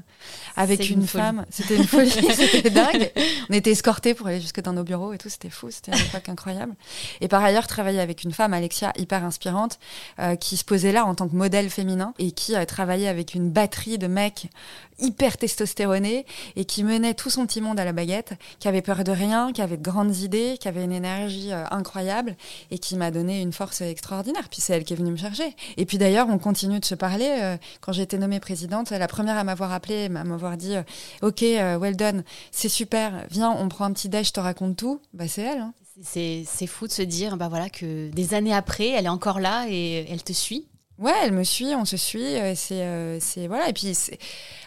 avec 0.54 0.90
une, 0.90 1.04
femme. 1.06 1.44
C'était 1.50 1.74
une 1.74 1.86
folie 1.86 2.10
c'était 2.34 2.70
dingue. 2.70 3.10
On 3.50 3.54
était 3.54 3.72
escortés 3.72 4.14
pour 4.14 4.28
aller 4.28 4.40
jusque 4.40 4.60
dans 4.60 4.72
nos 4.72 4.84
bureaux 4.84 5.12
et 5.12 5.18
tout 5.18 5.28
c'était 5.28 5.50
fou 5.50 5.72
c'était 5.72 5.90
une 5.90 6.06
époque 6.06 6.28
incroyable. 6.28 6.76
Et 7.20 7.26
par 7.26 7.42
ailleurs 7.42 7.66
travailler 7.66 8.00
avec 8.00 8.22
une 8.22 8.32
femme 8.32 8.54
Alexia 8.54 8.92
hyper 8.96 9.24
inspirante 9.24 9.80
euh, 10.20 10.36
qui 10.36 10.56
se 10.56 10.64
posait 10.64 10.92
là 10.92 11.04
en 11.04 11.16
tant 11.16 11.26
que 11.26 11.34
modèle 11.34 11.68
féminin 11.68 12.14
et 12.20 12.30
qui 12.30 12.54
a 12.54 12.64
travaillé 12.64 13.08
avec 13.08 13.34
une 13.34 13.50
batterie 13.50 13.98
de 13.98 14.06
mecs 14.06 14.50
hyper 14.98 15.36
testostéroné 15.36 16.26
et 16.54 16.64
qui 16.64 16.84
menait 16.84 17.14
tout 17.14 17.30
son 17.30 17.46
petit 17.46 17.60
monde 17.60 17.78
à 17.78 17.84
la 17.84 17.92
baguette, 17.92 18.34
qui 18.58 18.68
avait 18.68 18.82
peur 18.82 19.04
de 19.04 19.12
rien, 19.16 19.52
qui 19.52 19.62
avait 19.62 19.76
de 19.76 19.82
grandes 19.82 20.16
idées, 20.18 20.56
qui 20.60 20.68
avait 20.68 20.84
une 20.84 20.92
énergie 20.92 21.52
euh, 21.52 21.64
incroyable 21.70 22.36
et 22.70 22.78
qui 22.78 22.96
m'a 22.96 23.10
donné 23.10 23.40
une 23.40 23.52
force 23.52 23.80
extraordinaire. 23.80 24.48
Puis 24.48 24.60
c'est 24.60 24.74
elle 24.74 24.84
qui 24.84 24.92
est 24.92 24.96
venue 24.96 25.10
me 25.10 25.16
chercher. 25.16 25.54
Et 25.76 25.86
puis 25.86 25.98
d'ailleurs, 25.98 26.28
on 26.28 26.38
continue 26.38 26.78
de 26.78 26.84
se 26.84 26.94
parler. 26.94 27.28
Euh, 27.28 27.56
quand 27.80 27.92
j'ai 27.92 28.02
été 28.02 28.18
nommée 28.18 28.40
présidente, 28.40 28.90
la 28.90 29.08
première 29.08 29.36
à 29.36 29.44
m'avoir 29.44 29.72
appelée, 29.72 30.04
à 30.06 30.24
m'avoir 30.24 30.56
dit 30.56 30.76
euh, 30.76 30.82
Ok, 31.22 31.40
well 31.40 31.96
done, 31.96 32.22
c'est 32.52 32.68
super, 32.68 33.24
viens, 33.30 33.50
on 33.50 33.68
prend 33.68 33.86
un 33.86 33.92
petit 33.92 34.08
déj, 34.08 34.28
je 34.28 34.32
te 34.32 34.40
raconte 34.40 34.76
tout. 34.76 35.00
Bah, 35.14 35.26
c'est 35.26 35.42
elle. 35.42 35.58
Hein. 35.58 35.74
C'est 36.02 36.66
fou 36.66 36.86
de 36.86 36.92
se 36.92 37.02
dire 37.02 37.38
bah 37.38 37.48
voilà, 37.48 37.70
que 37.70 38.10
des 38.10 38.34
années 38.34 38.52
après, 38.52 38.88
elle 38.90 39.06
est 39.06 39.10
encore 39.10 39.40
là 39.40 39.66
et 39.68 40.06
elle 40.10 40.22
te 40.22 40.34
suit. 40.34 40.66
Ouais, 40.98 41.12
elle 41.22 41.32
me 41.32 41.44
suit, 41.44 41.74
on 41.74 41.84
se 41.84 41.96
suit. 41.96 42.36
C'est, 42.54 43.20
c'est 43.20 43.46
voilà. 43.48 43.68
Et 43.68 43.72
puis, 43.72 43.92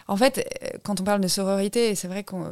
en 0.06 0.16
fait, 0.16 0.48
quand 0.84 1.00
on 1.00 1.04
parle 1.04 1.20
de 1.20 1.28
sororité, 1.28 1.94
c'est 1.94 2.08
vrai 2.08 2.22
qu'on 2.24 2.48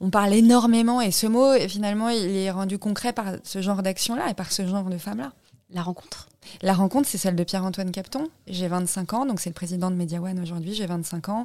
on 0.00 0.10
parle 0.10 0.32
énormément 0.34 1.00
et 1.00 1.10
ce 1.10 1.26
mot, 1.26 1.52
finalement, 1.68 2.08
il 2.08 2.36
est 2.36 2.50
rendu 2.50 2.78
concret 2.78 3.12
par 3.12 3.26
ce 3.42 3.60
genre 3.62 3.82
d'action-là 3.82 4.30
et 4.30 4.34
par 4.34 4.52
ce 4.52 4.66
genre 4.66 4.84
de 4.84 4.98
femmes-là. 4.98 5.32
La 5.70 5.82
rencontre 5.82 6.28
La 6.62 6.74
rencontre, 6.74 7.08
c'est 7.08 7.18
celle 7.18 7.34
de 7.34 7.42
Pierre-Antoine 7.42 7.90
Capton. 7.90 8.30
J'ai 8.46 8.68
25 8.68 9.14
ans, 9.14 9.26
donc 9.26 9.40
c'est 9.40 9.50
le 9.50 9.54
président 9.54 9.90
de 9.90 9.96
Media 9.96 10.22
One 10.22 10.38
aujourd'hui, 10.38 10.74
j'ai 10.74 10.86
25 10.86 11.28
ans. 11.28 11.42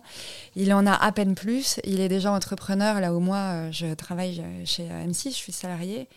Il 0.55 0.71
en 0.73 0.85
a 0.85 0.93
à 0.93 1.11
peine 1.11 1.33
plus. 1.33 1.79
Il 1.85 1.99
est 1.99 2.07
déjà 2.07 2.31
entrepreneur, 2.31 2.99
là 2.99 3.15
où 3.15 3.19
moi, 3.19 3.37
euh, 3.37 3.71
je 3.71 3.95
travaille 3.95 4.43
chez 4.63 4.83
M6, 4.83 5.29
je 5.29 5.35
suis 5.35 5.51
salarié. 5.51 6.07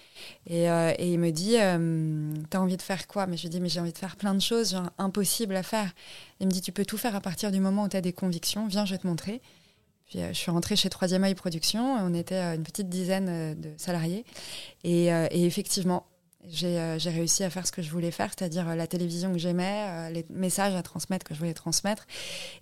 Et, 0.46 0.70
euh, 0.70 0.92
il 0.98 1.18
me 1.18 1.30
dit, 1.30 1.56
euh, 1.58 2.34
t'as 2.50 2.58
envie 2.58 2.76
de 2.76 2.82
faire 2.82 3.06
quoi? 3.06 3.26
Mais 3.26 3.38
je 3.38 3.44
lui 3.44 3.48
dis, 3.48 3.60
mais 3.60 3.70
j'ai 3.70 3.80
envie 3.80 3.92
de 3.92 3.98
faire 3.98 4.16
plein 4.16 4.34
de 4.34 4.42
choses, 4.42 4.72
genre 4.72 4.90
impossible 4.98 5.56
à 5.56 5.62
faire. 5.62 5.90
Il 6.40 6.46
me 6.46 6.52
dit, 6.52 6.60
tu 6.60 6.72
peux 6.72 6.84
tout 6.84 6.98
faire 6.98 7.16
à 7.16 7.22
partir 7.22 7.50
du 7.50 7.60
moment 7.60 7.84
où 7.84 7.88
tu 7.88 7.96
as 7.96 8.02
des 8.02 8.12
convictions. 8.12 8.66
Viens, 8.66 8.84
je 8.84 8.92
vais 8.92 8.98
te 8.98 9.06
montrer. 9.06 9.40
Puis 10.04 10.18
je 10.18 10.34
suis 10.34 10.50
rentrée 10.50 10.76
chez 10.76 10.90
Troisième 10.90 11.24
œil 11.24 11.34
Production. 11.34 11.94
On 11.94 12.12
était 12.12 12.38
une 12.54 12.64
petite 12.64 12.90
dizaine 12.90 13.58
de 13.58 13.70
salariés. 13.78 14.26
et 14.84 15.08
effectivement, 15.32 16.04
euh, 16.62 16.98
j'ai 16.98 17.10
réussi 17.10 17.42
à 17.44 17.50
faire 17.50 17.66
ce 17.66 17.72
que 17.72 17.82
je 17.82 17.90
voulais 17.90 18.10
faire, 18.10 18.30
c'est-à-dire 18.36 18.68
euh, 18.68 18.74
la 18.74 18.86
télévision 18.86 19.32
que 19.32 19.38
j'aimais, 19.38 19.86
euh, 19.88 20.10
les 20.10 20.26
messages 20.30 20.74
à 20.74 20.82
transmettre 20.82 21.24
que 21.24 21.34
je 21.34 21.38
voulais 21.38 21.54
transmettre, 21.54 22.06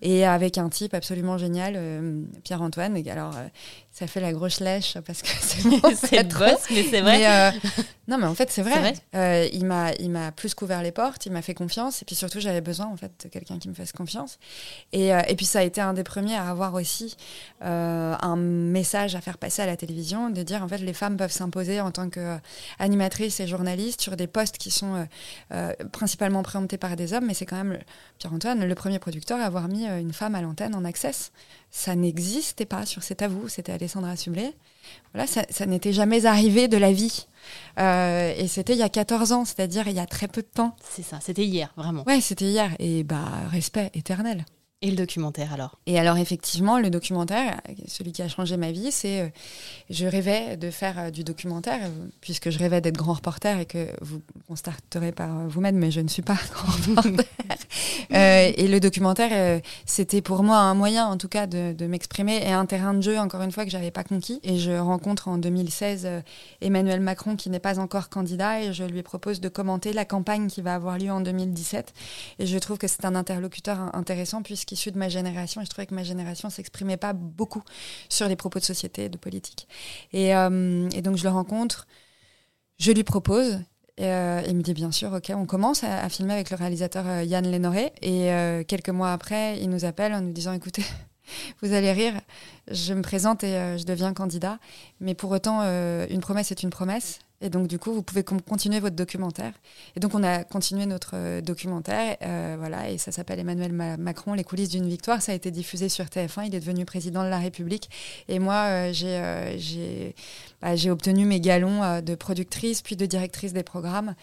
et 0.01 0.25
avec 0.25 0.59
un 0.59 0.69
type 0.69 0.95
absolument 0.95 1.39
génial, 1.39 1.79
Pierre-Antoine. 2.45 2.97
Alors, 3.09 3.35
ça 3.93 4.07
fait 4.07 4.21
la 4.21 4.33
grosse 4.33 4.61
lèche 4.61 4.97
parce 5.07 5.23
que 5.23 5.29
c'est 5.41 5.65
mon 5.65 5.79
boss, 5.79 6.01
mais 6.71 6.83
c'est 6.85 7.01
vrai. 7.03 7.27
Euh, 7.27 7.51
non, 8.09 8.19
mais 8.19 8.27
en 8.27 8.35
fait, 8.35 8.51
c'est 8.51 8.63
vrai. 8.63 8.95
Euh, 9.15 9.49
il 9.53 9.65
m'a, 9.65 9.93
il 9.95 10.11
m'a 10.11 10.33
plus 10.33 10.55
couvert 10.55 10.83
les 10.83 10.93
portes, 10.93 11.27
il 11.27 11.33
m'a 11.33 11.43
fait 11.43 11.55
confiance, 11.55 12.03
et 12.03 12.05
puis 12.05 12.17
surtout, 12.17 12.41
j'avais 12.41 12.61
besoin 12.61 12.87
en 12.87 12.97
fait 12.97 13.13
de 13.25 13.29
quelqu'un 13.29 13.59
qui 13.59 13.69
me 13.69 13.75
fasse 13.75 13.93
confiance. 13.93 14.39
Et, 14.93 15.15
euh, 15.15 15.21
et, 15.29 15.37
puis, 15.37 15.47
ça 15.47 15.61
a 15.61 15.63
été 15.63 15.81
un 15.81 15.93
des 15.95 16.03
premiers 16.03 16.37
à 16.37 16.49
avoir 16.49 16.75
aussi 16.75 17.17
un 17.61 18.37
message 18.37 19.15
à 19.15 19.21
faire 19.21 19.39
passer 19.39 19.63
à 19.63 19.67
la 19.67 19.77
télévision, 19.77 20.31
de 20.31 20.43
dire 20.43 20.63
en 20.63 20.69
fait, 20.69 20.79
les 20.79 20.93
femmes 20.93 21.17
peuvent 21.17 21.33
s'imposer 21.33 21.81
en 21.81 21.91
tant 21.91 22.09
qu'animatrices 22.11 23.41
et 23.41 23.47
journalistes 23.47 24.01
sur 24.01 24.17
des 24.17 24.27
postes 24.27 24.59
qui 24.59 24.71
sont 24.71 25.07
principalement 25.93 26.43
préemptés 26.43 26.79
par 26.79 26.97
des 26.97 27.13
hommes, 27.13 27.27
mais 27.27 27.35
c'est 27.35 27.47
quand 27.47 27.63
même 27.63 27.79
Pierre-Antoine, 28.19 28.65
le 28.65 28.75
premier 28.75 28.99
producteur, 28.99 29.41
à 29.41 29.45
avoir 29.45 29.69
mis 29.69 29.87
une 29.87 30.13
femme 30.13 30.35
à 30.35 30.43
l'antenne 30.43 30.75
en 30.75 30.85
access 30.85 31.31
ça 31.73 31.97
n'existait 31.97 32.67
pas 32.67 32.87
sur 32.87 33.03
C'est 33.03 33.23
à 33.23 33.29
vous, 33.29 33.49
c'était 33.49 33.73
Alessandra 33.73 34.15
Sublet. 34.15 34.55
Voilà, 35.13 35.27
ça, 35.27 35.67
n'était 35.67 35.93
jamais 35.93 36.27
arrivé 36.27 36.69
de 36.69 36.77
la 36.77 36.93
vie. 36.93 37.27
Euh, 37.79 38.35
et 38.37 38.49
c'était 38.49 38.73
il 38.73 38.79
y 38.79 38.83
a 38.83 38.89
14 38.89 39.33
ans, 39.33 39.45
c'est-à-dire 39.45 39.89
il 39.89 39.95
y 39.95 40.01
a 40.01 40.07
très 40.07 40.29
peu 40.29 40.43
de 40.43 40.47
temps. 40.47 40.77
C'est 40.83 41.03
ça, 41.03 41.19
c'était 41.21 41.45
hier, 41.45 41.73
vraiment. 41.77 42.05
Ouais, 42.07 42.21
c'était 42.21 42.47
hier. 42.47 42.71
Et 42.79 43.05
bah, 43.05 43.25
respect 43.51 43.91
éternel. 43.95 44.45
Et 44.85 44.91
le 44.91 44.97
documentaire 44.97 45.53
alors? 45.53 45.79
Et 45.87 45.97
alors 45.97 46.17
effectivement, 46.17 46.81
le 46.81 46.91
documentaire, 46.91 47.61
celui 47.87 48.11
qui 48.11 48.21
a 48.21 48.27
changé 48.27 48.57
ma 48.57 48.73
vie, 48.73 48.91
c'est 48.91 49.21
euh, 49.21 49.29
je 49.91 50.07
rêvais 50.07 50.57
de 50.57 50.73
faire 50.73 50.99
euh, 50.99 51.11
du 51.11 51.23
documentaire, 51.23 51.85
euh, 51.85 52.09
puisque 52.21 52.51
je 52.51 52.59
rêvais 52.59 52.81
d'être 52.81 52.97
grand 52.97 53.13
reporter 53.13 53.61
et 53.61 53.67
que 53.67 53.87
vous 54.01 54.21
constaterez 54.49 55.13
par 55.13 55.47
vous-même, 55.47 55.77
mais 55.77 55.93
je 55.93 56.01
ne 56.01 56.09
suis 56.09 56.23
pas 56.23 56.37
grand 56.53 56.73
reporter. 56.73 57.25
et 58.11 58.67
le 58.67 58.81
documentaire, 58.81 59.61
c'était 59.87 60.21
pour 60.21 60.43
moi 60.43 60.59
un 60.59 60.75
moyen 60.75 61.07
en 61.07 61.17
tout 61.17 61.29
cas 61.29 61.47
de, 61.47 61.73
de 61.73 61.87
m'exprimer 61.87 62.43
et 62.45 62.53
un 62.53 62.67
terrain 62.67 62.93
de 62.93 63.01
jeu, 63.01 63.19
encore 63.19 63.43
une 63.43 63.53
fois, 63.53 63.65
que 63.65 63.71
j'avais 63.71 63.93
pas 63.93 64.03
conquis. 64.03 64.41
Et 64.43 64.59
je 64.59 64.73
rencontre 64.73 65.29
en 65.29 65.39
2016 65.39 66.09
Emmanuel 66.61 67.01
Macron 67.01 67.37
qui 67.37 67.51
n'est 67.51 67.61
pas 67.61 67.79
encore 67.79 68.09
candidat 68.09 68.63
et 68.63 68.73
je 68.73 68.85
lui 68.85 69.03
propose 69.03 69.41
de 69.41 69.49
commenter 69.49 69.93
la 69.93 70.05
campagne 70.05 70.49
qui 70.49 70.61
va 70.61 70.75
avoir 70.75 70.99
lieu 70.99 71.11
en 71.11 71.21
2017. 71.21 71.95
Et 72.41 72.47
je 72.47 72.59
trouve 72.59 72.79
que 72.79 72.89
c'est 72.89 73.05
un 73.05 73.15
interlocuteur 73.15 73.95
intéressant 73.95 74.43
puisqu'il 74.43 74.72
issu 74.73 74.91
de 74.91 74.99
ma 74.99 75.09
génération 75.09 75.61
et 75.61 75.65
je 75.65 75.71
trouvais 75.71 75.87
que 75.87 75.95
ma 75.95 76.03
génération 76.03 76.51
s'exprimait 76.51 76.97
pas 76.97 77.13
beaucoup 77.13 77.63
sur 78.09 78.29
les 78.29 78.37
propos 78.37 78.59
de 78.59 78.65
société, 78.65 79.09
de 79.09 79.19
politique. 79.19 79.69
Et, 80.13 80.35
euh, 80.35 80.89
donc 80.89 81.17
je 81.17 81.25
le 81.25 81.31
rencontre, 81.31 81.87
je 82.79 82.93
lui 82.93 83.05
propose. 83.05 83.61
Et, 83.99 84.07
euh, 84.07 84.43
il 84.49 84.57
me 84.57 84.63
dit 84.63 84.75
bien 84.75 84.91
sûr, 84.91 85.13
ok, 85.13 85.33
on 85.35 85.45
commence 85.45 85.85
à, 85.85 86.09
filmer 86.09 86.33
avec 86.33 86.51
le 86.51 86.57
réalisateur 86.57 87.07
euh, 87.07 87.23
Yann 87.23 87.47
Lénoré. 87.49 87.93
Et 88.01 88.31
quelques 88.67 88.89
mois 88.89 89.13
après, 89.13 89.61
il 89.61 89.71
nous 89.71 89.85
appelle 89.85 90.15
en 90.15 90.21
nous 90.21 90.33
disant, 90.33 90.53
écoutez, 90.53 90.85
vous 91.63 91.73
allez 91.73 91.93
rire, 91.93 92.15
je 92.71 92.95
me 92.95 93.03
présente 93.03 93.45
et 93.45 93.79
je 93.79 93.85
deviens 93.85 94.15
candidat. 94.15 94.59
Mais 95.01 95.15
pour 95.15 95.31
autant, 95.31 95.63
une 95.63 96.21
promesse 96.21 96.51
est 96.51 96.63
une 96.63 96.71
promesse. 96.71 97.21
Et 97.43 97.51
donc, 97.51 97.67
du 97.67 97.79
coup, 97.79 97.93
vous 97.93 98.05
pouvez 98.05 98.23
continuer 98.23 98.79
votre 98.79 98.95
documentaire. 98.95 99.53
Et 99.97 100.01
donc, 100.01 100.15
on 100.15 100.23
a 100.23 100.45
continué 100.45 100.87
notre 100.87 101.11
euh, 101.15 101.41
documentaire, 101.41 102.17
euh, 102.23 102.55
voilà, 102.57 102.89
et 102.89 102.99
ça 102.99 103.11
s'appelle 103.11 103.41
Emmanuel 103.41 103.73
Macron, 103.73 104.35
les 104.35 104.45
coulisses 104.45 104.69
d'une 104.69 104.89
victoire. 104.89 105.21
Ça 105.21 105.33
a 105.33 105.35
été 105.35 105.51
diffusé 105.51 105.89
sur 105.89 106.05
TF1. 106.05 106.47
Il 106.47 106.55
est 106.55 106.61
devenu 106.61 106.85
président 106.85 107.25
de 107.25 107.29
la 107.29 107.41
République. 107.41 107.91
Et 108.29 108.39
moi, 108.39 108.93
euh, 108.95 110.13
bah, 110.63 110.77
j'ai 110.77 110.91
obtenu 110.91 111.27
mes 111.27 111.41
galons 111.41 112.01
de 112.01 112.15
productrice, 112.15 112.81
puis 112.81 112.95
de 112.95 113.07
directrice 113.07 113.53
des 113.53 113.65
programmes. 113.65 114.15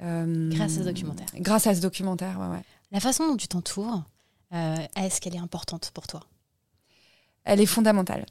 grâce 0.00 0.78
à 0.78 0.78
ce 0.78 0.84
documentaire. 0.84 1.26
Grâce 1.40 1.66
à 1.66 1.74
ce 1.74 1.80
documentaire, 1.80 2.38
ouais, 2.38 2.46
ouais. 2.46 2.62
La 2.92 3.00
façon 3.00 3.26
dont 3.26 3.36
tu 3.36 3.48
t'entoures, 3.48 4.04
est-ce 4.52 5.20
qu'elle 5.20 5.34
est 5.34 5.40
importante 5.40 5.90
pour 5.92 6.06
toi? 6.06 6.20
Elle 7.44 7.60
est 7.60 7.66
fondamentale. 7.66 8.24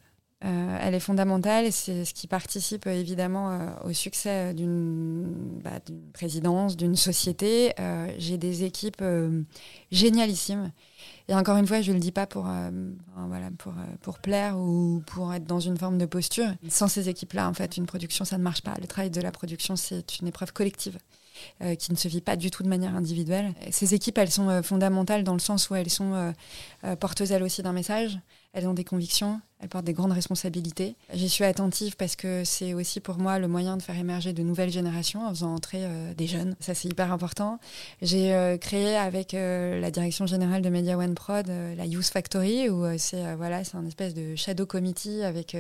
Euh, 0.46 0.77
elle 0.79 0.94
est 0.94 1.00
fondamentale 1.00 1.65
et 1.65 1.72
c'est 1.72 2.06
ce 2.06 2.13
qui 2.13 2.27
participe 2.27 2.86
euh, 2.86 2.91
évidemment 2.91 3.51
euh, 3.51 3.70
au 3.86 3.94
succès 3.94 4.53
bah, 4.53 5.79
d'une 5.84 6.12
présidence, 6.13 6.77
d'une 6.77 6.96
société. 6.96 7.74
J'ai 8.20 8.38
des 8.38 8.63
équipes 8.63 9.03
génialissimes. 9.91 10.72
Et 11.29 11.36
encore 11.36 11.58
une 11.58 11.67
fois, 11.67 11.82
je 11.82 11.91
ne 11.91 11.96
le 11.96 12.01
dis 12.01 12.12
pas 12.12 12.25
pour, 12.25 12.48
voilà, 13.15 13.50
pour, 13.58 13.74
pour 14.01 14.20
plaire 14.20 14.58
ou 14.58 15.03
pour 15.08 15.34
être 15.34 15.46
dans 15.46 15.60
une 15.60 15.77
forme 15.77 15.98
de 15.98 16.06
posture. 16.06 16.48
Sans 16.70 16.88
ces 16.88 17.10
équipes-là, 17.10 17.50
en 17.50 17.53
fait, 17.53 17.77
une 17.77 17.86
production, 17.86 18.24
ça 18.24 18.38
ne 18.38 18.44
marche 18.44 18.62
pas. 18.62 18.75
Le 18.79 18.88
travail 18.88 19.10
de 19.10 19.22
la 19.22 19.32
production, 19.32 19.75
c'est 19.75 20.20
une 20.20 20.27
épreuve 20.27 20.53
collective. 20.53 20.98
qui 21.79 21.91
ne 21.91 21.98
se 21.98 22.08
vit 22.08 22.22
pas 22.22 22.36
du 22.36 22.50
tout 22.50 22.63
de 22.63 22.70
manière 22.70 22.96
individuelle. 22.96 23.53
Ces 23.72 23.94
équipes, 23.94 24.17
elles 24.17 24.32
sont 24.32 24.63
fondamentales 24.63 25.24
dans 25.24 25.34
le 25.34 25.39
sens 25.39 25.70
où 25.70 25.75
elles 25.75 25.89
sont 25.89 26.34
porteuses 27.00 27.32
elles 27.32 27.44
aussi 27.44 27.62
d'un 27.62 27.74
message, 27.74 28.20
elles 28.54 28.68
ont 28.68 28.74
des 28.74 28.84
convictions, 28.84 29.39
elles 29.60 29.70
portent 29.70 29.86
des 29.86 29.94
grandes 29.94 30.12
responsabilités. 30.12 30.96
J'y 31.13 31.30
suis 31.30 31.44
attentive 31.44 31.96
parce 31.96 32.16
que 32.16 32.44
c'est 32.44 32.74
aussi 32.74 33.00
pour 33.00 33.18
moi 33.18 33.39
le 33.39 33.48
moyen 33.48 33.77
de 33.77 33.82
faire 33.82 33.98
émerger 33.98 34.34
de 34.34 34.44
nouvelles 34.44 34.72
générations 34.72 35.25
en 35.25 35.30
faisant 35.30 35.54
entrer 35.54 35.80
euh, 35.82 36.13
des 36.13 36.27
jeunes. 36.27 36.56
Ça, 36.60 36.74
c'est 36.74 36.88
hyper 36.88 37.12
important. 37.12 37.60
J'ai 38.01 38.34
euh, 38.34 38.58
créé 38.58 38.96
avec 38.96 39.34
euh, 39.34 39.80
la 39.80 39.92
direction 39.92 40.25
générale 40.25 40.62
de 40.62 40.70
Media 40.70 40.98
One 40.98 41.16
Prod 41.16 41.48
la 41.48 41.86
Youth 41.86 42.06
Factory 42.06 42.70
où 42.70 42.86
c'est 42.98 43.36
voilà, 43.36 43.63
c'est 43.63 43.77
un 43.77 43.86
espèce 43.86 44.13
de 44.13 44.36
shadow 44.36 44.66
committee 44.66 45.24
avec 45.24 45.56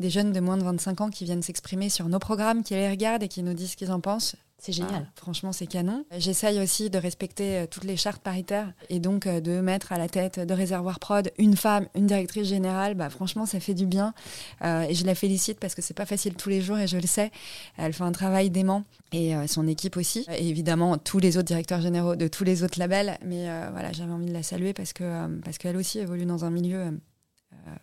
des 0.00 0.10
jeunes 0.10 0.32
de 0.32 0.40
moins 0.40 0.56
de 0.56 0.62
25 0.62 1.00
ans 1.00 1.10
qui 1.10 1.24
viennent 1.24 1.42
s'exprimer 1.42 1.88
sur 1.88 2.08
nos 2.08 2.18
programmes, 2.18 2.62
qui 2.62 2.74
les 2.74 2.88
regardent 2.88 3.22
et 3.22 3.28
qui 3.28 3.42
nous 3.42 3.54
disent 3.54 3.72
ce 3.72 3.76
qu'ils 3.76 3.92
en 3.92 4.00
pensent 4.00 4.36
C'est 4.58 4.72
génial. 4.72 5.06
Ah, 5.06 5.12
franchement, 5.14 5.52
c'est 5.52 5.66
canon. 5.66 6.04
J'essaye 6.16 6.60
aussi 6.60 6.88
de 6.88 6.98
respecter 6.98 7.58
euh, 7.58 7.66
toutes 7.70 7.84
les 7.84 7.96
chartes 7.96 8.22
paritaires 8.22 8.72
et 8.88 9.00
donc 9.00 9.26
euh, 9.26 9.40
de 9.40 9.60
mettre 9.60 9.92
à 9.92 9.98
la 9.98 10.08
tête 10.08 10.40
de 10.40 10.54
Réservoir 10.54 10.98
Prod 10.98 11.30
une 11.38 11.56
femme, 11.56 11.86
une 11.94 12.06
directrice 12.06 12.48
générale. 12.48 12.94
Bah, 12.94 13.10
franchement, 13.10 13.44
ça 13.44 13.60
fait 13.60 13.74
du 13.74 13.84
bien. 13.84 14.14
Euh, 14.62 14.82
et 14.82 14.94
je 14.94 15.04
la 15.04 15.14
félicite 15.14 15.60
parce 15.60 15.74
que 15.74 15.82
c'est 15.82 15.94
pas 15.94 16.06
facile 16.06 16.34
tous 16.34 16.48
les 16.48 16.62
jours 16.62 16.78
et 16.78 16.86
je 16.86 16.96
le 16.96 17.06
sais. 17.06 17.30
Elle 17.76 17.92
fait 17.92 18.04
un 18.04 18.12
travail 18.12 18.48
dément 18.48 18.84
et 19.12 19.34
son 19.46 19.66
équipe 19.66 19.96
aussi. 19.96 20.26
Et 20.36 20.48
évidemment, 20.48 20.98
tous 20.98 21.18
les 21.18 21.36
autres 21.36 21.46
directeurs 21.46 21.80
généraux 21.80 22.16
de 22.16 22.26
tous 22.26 22.44
les 22.44 22.62
autres 22.62 22.78
labels. 22.78 23.18
Mais 23.24 23.46
voilà, 23.70 23.92
j'avais 23.92 24.12
envie 24.12 24.26
de 24.26 24.32
la 24.32 24.42
saluer 24.42 24.72
parce 24.72 24.92
que 24.92 25.38
parce 25.40 25.58
qu'elle 25.58 25.76
aussi 25.76 25.98
évolue 26.00 26.26
dans 26.26 26.44
un 26.44 26.50
milieu 26.50 26.98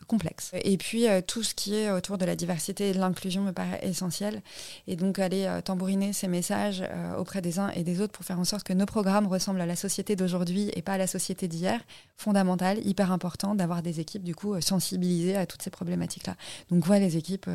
complexe. 0.08 0.52
Et 0.54 0.78
puis 0.78 1.08
euh, 1.08 1.22
tout 1.22 1.44
ce 1.44 1.54
qui 1.54 1.76
est 1.76 1.92
autour 1.92 2.18
de 2.18 2.26
la 2.26 2.36
diversité 2.36 2.90
et 2.90 2.94
de 2.94 3.00
l'inclusion 3.00 3.44
me 3.44 3.52
paraît 3.52 3.80
essentiel. 3.84 4.42
Et 4.88 4.96
donc 4.96 5.20
aller 5.20 5.46
euh, 5.46 5.62
tambouriner 5.62 6.14
ces 6.14 6.28
messages 6.28 6.84
auprès 7.18 7.42
des 7.42 7.60
uns 7.60 7.70
et 7.70 7.84
des 7.84 8.02
autres 8.02 8.14
pour 8.14 8.26
faire 8.26 8.40
en 8.40 8.46
sorte 8.46 8.64
que 8.64 8.74
nos 8.74 8.86
programmes 8.86 9.28
ressemblent 9.28 9.62
à 9.62 9.66
la 9.66 9.76
société 9.76 10.16
d'aujourd'hui 10.16 10.72
et 10.74 10.82
pas 10.82 10.94
à 10.94 10.98
la 10.98 11.08
société 11.08 11.48
d'hier, 11.48 11.80
fondamental, 12.18 12.86
hyper 12.86 13.12
important 13.12 13.56
d'avoir 13.56 13.82
des 13.82 14.00
équipes 14.00 14.24
du 14.24 14.36
coup 14.36 14.60
sensibilisées 14.62 15.36
à 15.36 15.46
toutes 15.46 15.62
ces 15.62 15.70
problématiques-là. 15.70 16.36
Donc 16.70 16.86
voilà 16.86 17.06
les 17.06 17.18
équipes. 17.18 17.50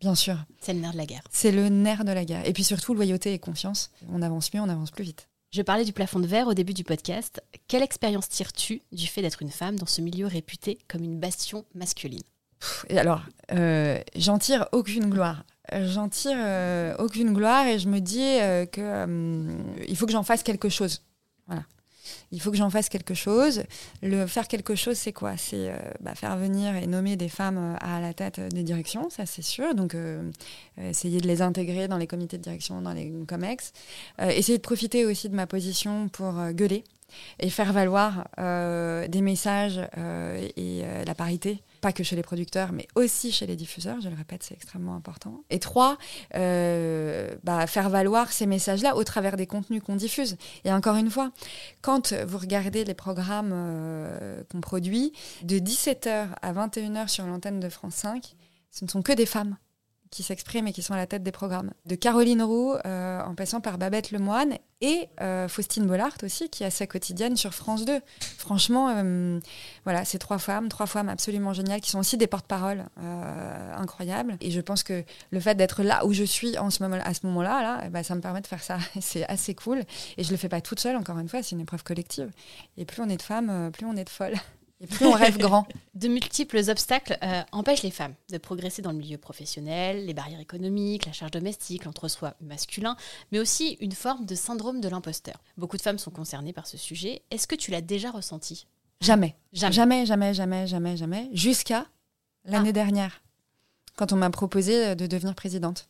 Bien 0.00 0.16
sûr. 0.16 0.36
C'est 0.60 0.72
le 0.74 0.80
nerf 0.80 0.92
de 0.92 0.98
la 0.98 1.06
guerre. 1.06 1.22
C'est 1.30 1.52
le 1.52 1.68
nerf 1.68 2.04
de 2.04 2.10
la 2.12 2.24
guerre. 2.24 2.46
Et 2.46 2.52
puis 2.52 2.64
surtout, 2.64 2.92
loyauté 2.92 3.32
et 3.34 3.38
confiance. 3.38 3.90
On 4.10 4.20
avance 4.20 4.52
mieux, 4.52 4.60
on 4.60 4.68
avance 4.68 4.90
plus 4.90 5.04
vite. 5.04 5.28
Je 5.52 5.60
parlais 5.60 5.84
du 5.84 5.92
plafond 5.92 6.18
de 6.18 6.26
verre 6.26 6.46
au 6.46 6.54
début 6.54 6.72
du 6.72 6.82
podcast. 6.82 7.42
Quelle 7.68 7.82
expérience 7.82 8.26
tires-tu 8.26 8.80
du 8.90 9.06
fait 9.06 9.20
d'être 9.20 9.42
une 9.42 9.50
femme 9.50 9.78
dans 9.78 9.84
ce 9.84 10.00
milieu 10.00 10.26
réputé 10.26 10.78
comme 10.88 11.04
une 11.04 11.20
bastion 11.20 11.66
masculine? 11.74 12.22
Alors, 12.88 13.20
euh, 13.52 13.98
j'en 14.16 14.38
tire 14.38 14.66
aucune 14.72 15.10
gloire. 15.10 15.44
J'en 15.70 16.08
tire 16.08 16.38
euh, 16.38 16.96
aucune 16.98 17.34
gloire 17.34 17.66
et 17.66 17.78
je 17.78 17.86
me 17.86 18.00
dis 18.00 18.22
euh, 18.40 18.64
que 18.64 19.86
il 19.86 19.94
faut 19.94 20.06
que 20.06 20.12
j'en 20.12 20.22
fasse 20.22 20.42
quelque 20.42 20.70
chose. 20.70 21.02
Il 22.30 22.40
faut 22.40 22.50
que 22.50 22.56
j'en 22.56 22.70
fasse 22.70 22.88
quelque 22.88 23.14
chose. 23.14 23.62
Le 24.02 24.26
faire 24.26 24.48
quelque 24.48 24.74
chose, 24.74 24.96
c'est 24.96 25.12
quoi? 25.12 25.36
C'est 25.36 25.70
euh, 25.70 25.76
bah, 26.00 26.14
faire 26.14 26.36
venir 26.36 26.74
et 26.76 26.86
nommer 26.86 27.16
des 27.16 27.28
femmes 27.28 27.58
euh, 27.58 27.76
à 27.80 28.00
la 28.00 28.14
tête 28.14 28.40
des 28.40 28.62
directions, 28.62 29.10
ça 29.10 29.26
c'est 29.26 29.42
sûr. 29.42 29.74
Donc 29.74 29.94
euh, 29.94 30.30
essayer 30.78 31.20
de 31.20 31.26
les 31.26 31.42
intégrer 31.42 31.88
dans 31.88 31.98
les 31.98 32.06
comités 32.06 32.38
de 32.38 32.42
direction, 32.42 32.80
dans 32.80 32.92
les 32.92 33.12
COMEX. 33.26 33.72
essayer 34.20 34.58
de 34.58 34.62
profiter 34.62 35.04
aussi 35.04 35.28
de 35.28 35.34
ma 35.34 35.46
position 35.46 36.08
pour 36.08 36.34
gueuler 36.52 36.84
et 37.40 37.50
faire 37.50 37.72
valoir 37.72 38.26
des 38.38 39.20
messages 39.20 39.80
et 40.56 40.82
la 41.06 41.14
parité 41.14 41.62
pas 41.82 41.92
que 41.92 42.04
chez 42.04 42.16
les 42.16 42.22
producteurs, 42.22 42.72
mais 42.72 42.86
aussi 42.94 43.32
chez 43.32 43.44
les 43.44 43.56
diffuseurs, 43.56 44.00
je 44.00 44.08
le 44.08 44.14
répète, 44.14 44.44
c'est 44.44 44.54
extrêmement 44.54 44.94
important. 44.94 45.42
Et 45.50 45.58
trois, 45.58 45.98
euh, 46.36 47.34
bah, 47.42 47.66
faire 47.66 47.90
valoir 47.90 48.32
ces 48.32 48.46
messages-là 48.46 48.96
au 48.96 49.02
travers 49.04 49.36
des 49.36 49.46
contenus 49.46 49.82
qu'on 49.82 49.96
diffuse. 49.96 50.36
Et 50.64 50.72
encore 50.72 50.96
une 50.96 51.10
fois, 51.10 51.32
quand 51.82 52.12
vous 52.12 52.38
regardez 52.38 52.84
les 52.84 52.94
programmes 52.94 53.50
euh, 53.52 54.42
qu'on 54.50 54.60
produit, 54.60 55.12
de 55.42 55.58
17h 55.58 56.28
à 56.40 56.52
21h 56.52 57.08
sur 57.08 57.26
l'antenne 57.26 57.58
de 57.58 57.68
France 57.68 57.96
5, 57.96 58.36
ce 58.70 58.84
ne 58.84 58.88
sont 58.88 59.02
que 59.02 59.12
des 59.12 59.26
femmes 59.26 59.56
qui 60.12 60.22
s'expriment 60.22 60.68
et 60.68 60.72
qui 60.72 60.82
sont 60.82 60.92
à 60.92 60.98
la 60.98 61.06
tête 61.06 61.22
des 61.22 61.32
programmes. 61.32 61.72
De 61.86 61.94
Caroline 61.94 62.42
Roux, 62.42 62.74
euh, 62.84 63.20
en 63.22 63.34
passant 63.34 63.60
par 63.60 63.78
Babette 63.78 64.12
Lemoine 64.12 64.58
et 64.82 65.08
euh, 65.22 65.48
Faustine 65.48 65.86
Bollard 65.86 66.12
aussi, 66.22 66.50
qui 66.50 66.64
a 66.64 66.70
sa 66.70 66.86
quotidienne 66.86 67.34
sur 67.34 67.54
France 67.54 67.86
2. 67.86 67.98
Franchement, 68.36 68.90
euh, 68.94 69.40
voilà, 69.84 70.04
ces 70.04 70.18
trois 70.18 70.36
femmes, 70.38 70.68
trois 70.68 70.86
femmes 70.86 71.08
absolument 71.08 71.54
géniales, 71.54 71.80
qui 71.80 71.90
sont 71.90 71.98
aussi 71.98 72.18
des 72.18 72.26
porte-parole 72.26 72.84
incroyables. 73.76 74.36
Et 74.42 74.50
je 74.50 74.60
pense 74.60 74.82
que 74.82 75.02
le 75.30 75.40
fait 75.40 75.54
d'être 75.54 75.82
là 75.82 76.04
où 76.04 76.12
je 76.12 76.24
suis 76.24 76.58
en 76.58 76.68
ce 76.68 76.82
moment, 76.82 76.98
à 77.02 77.14
ce 77.14 77.26
moment-là, 77.26 77.62
là, 77.62 77.82
eh 77.86 77.88
ben, 77.88 78.02
ça 78.02 78.14
me 78.14 78.20
permet 78.20 78.42
de 78.42 78.46
faire 78.46 78.62
ça. 78.62 78.78
c'est 79.00 79.26
assez 79.28 79.54
cool. 79.54 79.82
Et 80.18 80.24
je 80.24 80.30
le 80.30 80.36
fais 80.36 80.50
pas 80.50 80.60
toute 80.60 80.78
seule, 80.78 80.96
encore 80.96 81.18
une 81.18 81.28
fois, 81.28 81.42
c'est 81.42 81.52
une 81.52 81.62
épreuve 81.62 81.84
collective. 81.84 82.30
Et 82.76 82.84
plus 82.84 83.00
on 83.02 83.08
est 83.08 83.16
de 83.16 83.22
femmes, 83.22 83.70
plus 83.72 83.86
on 83.86 83.96
est 83.96 84.04
de 84.04 84.10
folles. 84.10 84.36
Et 84.82 84.86
plus 84.86 85.06
on 85.06 85.12
rêve 85.12 85.38
grand. 85.38 85.66
De 85.94 86.08
multiples 86.08 86.58
obstacles 86.68 87.16
euh, 87.22 87.42
empêchent 87.52 87.84
les 87.84 87.92
femmes 87.92 88.14
de 88.30 88.38
progresser 88.38 88.82
dans 88.82 88.90
le 88.90 88.98
milieu 88.98 89.16
professionnel, 89.16 90.06
les 90.06 90.14
barrières 90.14 90.40
économiques, 90.40 91.06
la 91.06 91.12
charge 91.12 91.30
domestique, 91.30 91.84
l'entre-soi 91.84 92.34
masculin, 92.40 92.96
mais 93.30 93.38
aussi 93.38 93.76
une 93.80 93.92
forme 93.92 94.26
de 94.26 94.34
syndrome 94.34 94.80
de 94.80 94.88
l'imposteur. 94.88 95.36
Beaucoup 95.56 95.76
de 95.76 95.82
femmes 95.82 95.98
sont 95.98 96.10
concernées 96.10 96.52
par 96.52 96.66
ce 96.66 96.76
sujet. 96.76 97.22
Est-ce 97.30 97.46
que 97.46 97.54
tu 97.54 97.70
l'as 97.70 97.80
déjà 97.80 98.10
ressenti? 98.10 98.66
Jamais. 99.00 99.36
Jamais. 99.52 99.72
Jamais, 99.72 100.06
jamais, 100.06 100.34
jamais, 100.34 100.66
jamais, 100.66 100.96
jamais. 100.96 101.28
Jusqu'à 101.32 101.86
l'année 102.44 102.70
ah. 102.70 102.72
dernière, 102.72 103.22
quand 103.96 104.12
on 104.12 104.16
m'a 104.16 104.30
proposé 104.30 104.96
de 104.96 105.06
devenir 105.06 105.34
présidente. 105.36 105.88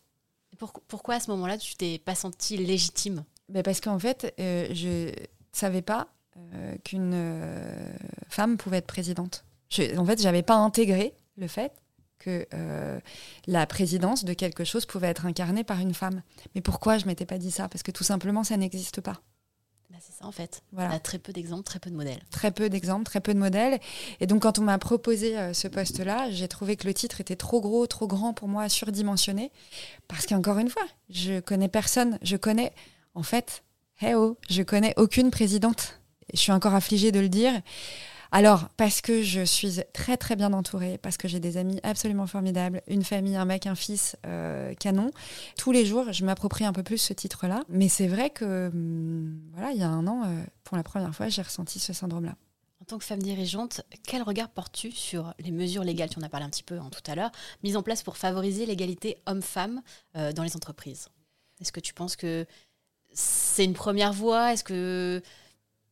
pourquoi 0.88 1.14
à 1.14 1.20
ce 1.20 1.30
moment-là, 1.30 1.56
tu 1.56 1.74
t'es 1.76 1.98
pas 1.98 2.14
sentie 2.14 2.58
légitime? 2.58 3.24
Ben 3.48 3.62
Parce 3.62 3.80
qu'en 3.80 3.98
fait, 3.98 4.34
euh, 4.38 4.68
je 4.72 5.08
ne 5.08 5.12
savais 5.52 5.82
pas 5.82 6.08
euh, 6.54 6.76
qu'une 6.82 7.12
euh, 7.14 7.92
femme 8.28 8.56
pouvait 8.56 8.78
être 8.78 8.86
présidente. 8.86 9.44
en 9.96 10.04
fait, 10.06 10.20
j'avais 10.20 10.42
pas 10.42 10.54
intégré 10.54 11.14
le 11.36 11.46
fait 11.46 11.72
que 12.18 12.46
euh, 12.54 12.98
la 13.46 13.66
présidence 13.66 14.24
de 14.24 14.32
quelque 14.32 14.64
chose 14.64 14.86
pouvait 14.86 15.08
être 15.08 15.26
incarnée 15.26 15.64
par 15.64 15.80
une 15.80 15.92
femme. 15.92 16.22
Mais 16.54 16.62
pourquoi 16.62 16.96
je 16.96 17.04
m'étais 17.04 17.26
pas 17.26 17.36
dit 17.36 17.50
ça? 17.50 17.68
Parce 17.68 17.82
que 17.82 17.90
tout 17.90 18.04
simplement, 18.04 18.44
ça 18.44 18.56
n'existe 18.56 19.02
pas. 19.02 19.20
Bah, 19.90 19.98
c'est 20.00 20.14
ça 20.14 20.24
en 20.24 20.32
fait. 20.32 20.62
Voilà. 20.72 20.98
très 21.00 21.18
peu 21.18 21.34
d'exemples, 21.34 21.64
très 21.64 21.80
peu 21.80 21.90
de 21.90 21.96
modèles. 21.96 22.22
Très 22.30 22.50
peu 22.50 22.70
d'exemples, 22.70 23.04
très 23.04 23.20
peu 23.20 23.34
de 23.34 23.38
modèles. 23.38 23.78
Et 24.20 24.26
donc 24.26 24.42
quand 24.42 24.58
on 24.58 24.62
m'a 24.62 24.78
proposé 24.78 25.52
ce 25.52 25.68
poste-là, 25.68 26.30
j'ai 26.30 26.48
trouvé 26.48 26.76
que 26.76 26.86
le 26.86 26.94
titre 26.94 27.20
était 27.20 27.36
trop 27.36 27.60
gros, 27.60 27.86
trop 27.86 28.06
grand 28.06 28.32
pour 28.32 28.48
moi, 28.48 28.70
surdimensionné. 28.70 29.52
Parce 30.08 30.26
qu'encore 30.26 30.58
une 30.58 30.70
fois, 30.70 30.86
je 31.10 31.40
connais 31.40 31.68
personne. 31.68 32.18
Je 32.22 32.36
connais, 32.36 32.72
en 33.14 33.22
fait, 33.22 33.64
hey 34.00 34.14
oh, 34.14 34.38
je 34.48 34.62
connais 34.62 34.94
aucune 34.96 35.30
présidente 35.30 36.01
je 36.32 36.38
suis 36.38 36.52
encore 36.52 36.74
affligée 36.74 37.12
de 37.12 37.20
le 37.20 37.28
dire. 37.28 37.52
Alors, 38.34 38.68
parce 38.78 39.02
que 39.02 39.22
je 39.22 39.44
suis 39.44 39.80
très 39.92 40.16
très 40.16 40.36
bien 40.36 40.54
entourée, 40.54 40.96
parce 40.96 41.18
que 41.18 41.28
j'ai 41.28 41.38
des 41.38 41.58
amis 41.58 41.78
absolument 41.82 42.26
formidables, 42.26 42.80
une 42.88 43.04
famille, 43.04 43.36
un 43.36 43.44
mec, 43.44 43.66
un 43.66 43.74
fils 43.74 44.16
euh, 44.26 44.72
canon. 44.74 45.10
Tous 45.58 45.70
les 45.70 45.84
jours, 45.84 46.10
je 46.12 46.24
m'approprie 46.24 46.64
un 46.64 46.72
peu 46.72 46.82
plus 46.82 46.96
ce 46.96 47.12
titre-là. 47.12 47.62
Mais 47.68 47.90
c'est 47.90 48.08
vrai 48.08 48.30
que, 48.30 48.68
hum, 48.68 49.38
voilà, 49.52 49.72
il 49.72 49.78
y 49.78 49.82
a 49.82 49.88
un 49.88 50.06
an, 50.06 50.22
euh, 50.24 50.42
pour 50.64 50.78
la 50.78 50.82
première 50.82 51.14
fois, 51.14 51.28
j'ai 51.28 51.42
ressenti 51.42 51.78
ce 51.78 51.92
syndrome-là. 51.92 52.34
En 52.80 52.86
tant 52.86 52.98
que 52.98 53.04
femme 53.04 53.22
dirigeante, 53.22 53.82
quel 54.02 54.22
regard 54.22 54.48
portes-tu 54.48 54.92
sur 54.92 55.34
les 55.38 55.52
mesures 55.52 55.84
légales, 55.84 56.08
tu 56.08 56.18
en 56.18 56.22
as 56.22 56.30
parlé 56.30 56.46
un 56.46 56.50
petit 56.50 56.64
peu 56.64 56.78
hein, 56.78 56.88
tout 56.90 57.10
à 57.10 57.14
l'heure, 57.14 57.30
mises 57.62 57.76
en 57.76 57.82
place 57.82 58.02
pour 58.02 58.16
favoriser 58.16 58.64
l'égalité 58.64 59.18
homme-femme 59.26 59.82
euh, 60.16 60.32
dans 60.32 60.42
les 60.42 60.56
entreprises 60.56 61.08
Est-ce 61.60 61.70
que 61.70 61.80
tu 61.80 61.92
penses 61.92 62.16
que 62.16 62.46
c'est 63.12 63.64
une 63.64 63.74
première 63.74 64.14
voie? 64.14 64.54
Est-ce 64.54 64.64
que 64.64 65.22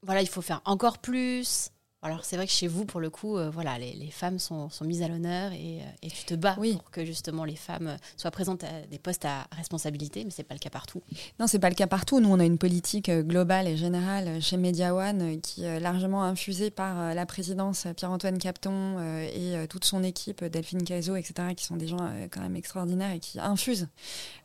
voilà, 0.03 0.23
il 0.23 0.29
faut 0.29 0.43
faire 0.43 0.63
encore 0.65 0.99
plus. 0.99 1.71
Alors 2.03 2.25
c'est 2.25 2.37
vrai 2.37 2.47
que 2.47 2.53
chez 2.53 2.67
vous, 2.67 2.87
pour 2.87 2.99
le 2.99 3.11
coup, 3.11 3.37
euh, 3.37 3.51
voilà, 3.51 3.79
les, 3.79 4.11
femmes 4.11 4.39
sont, 4.39 4.71
mises 4.87 5.03
à 5.03 5.09
l'honneur 5.09 5.53
et, 5.53 5.81
euh, 5.83 6.09
tu 6.09 6.25
te 6.25 6.35
bats 6.35 6.55
pour 6.55 6.91
que 6.91 7.05
justement 7.05 7.45
les 7.45 7.57
femmes 7.57 7.99
soient 8.17 8.31
présentes 8.31 8.65
à 8.65 8.87
des 8.91 8.99
postes 8.99 9.27
à 9.27 9.47
responsabilité, 9.55 10.25
mais 10.25 10.31
c'est 10.31 10.43
pas 10.43 10.55
le 10.55 10.61
cas 10.61 10.71
partout. 10.71 11.03
Non, 11.39 11.47
c'est 11.47 11.59
pas 11.59 11.69
le 11.69 11.75
cas 11.75 11.87
partout. 11.87 12.21
Nous, 12.21 12.31
on 12.31 12.41
a 12.41 12.45
une 12.47 12.57
politique 12.57 13.11
euh, 13.11 13.23
globale 13.23 13.69
et 13.69 13.77
générale 13.77 14.41
chez 14.41 14.57
Media 14.57 14.95
One 14.95 15.43
qui 15.43 15.65
est 15.65 15.79
largement 15.79 16.25
infusée 16.25 16.71
par 16.71 17.15
la 17.15 17.27
présidence 17.27 17.87
Pierre-Antoine 17.97 18.39
Capton 18.39 18.99
et 19.23 19.67
toute 19.69 19.85
son 19.85 20.03
équipe, 20.03 20.43
Delphine 20.45 20.83
Caiso, 20.83 21.17
etc., 21.17 21.49
qui 21.55 21.65
sont 21.65 21.77
des 21.77 21.87
gens 21.87 22.11
quand 22.31 22.41
même 22.41 22.57
extraordinaires 22.57 23.13
et 23.13 23.21
qui 23.21 23.39
infusent 23.39 23.89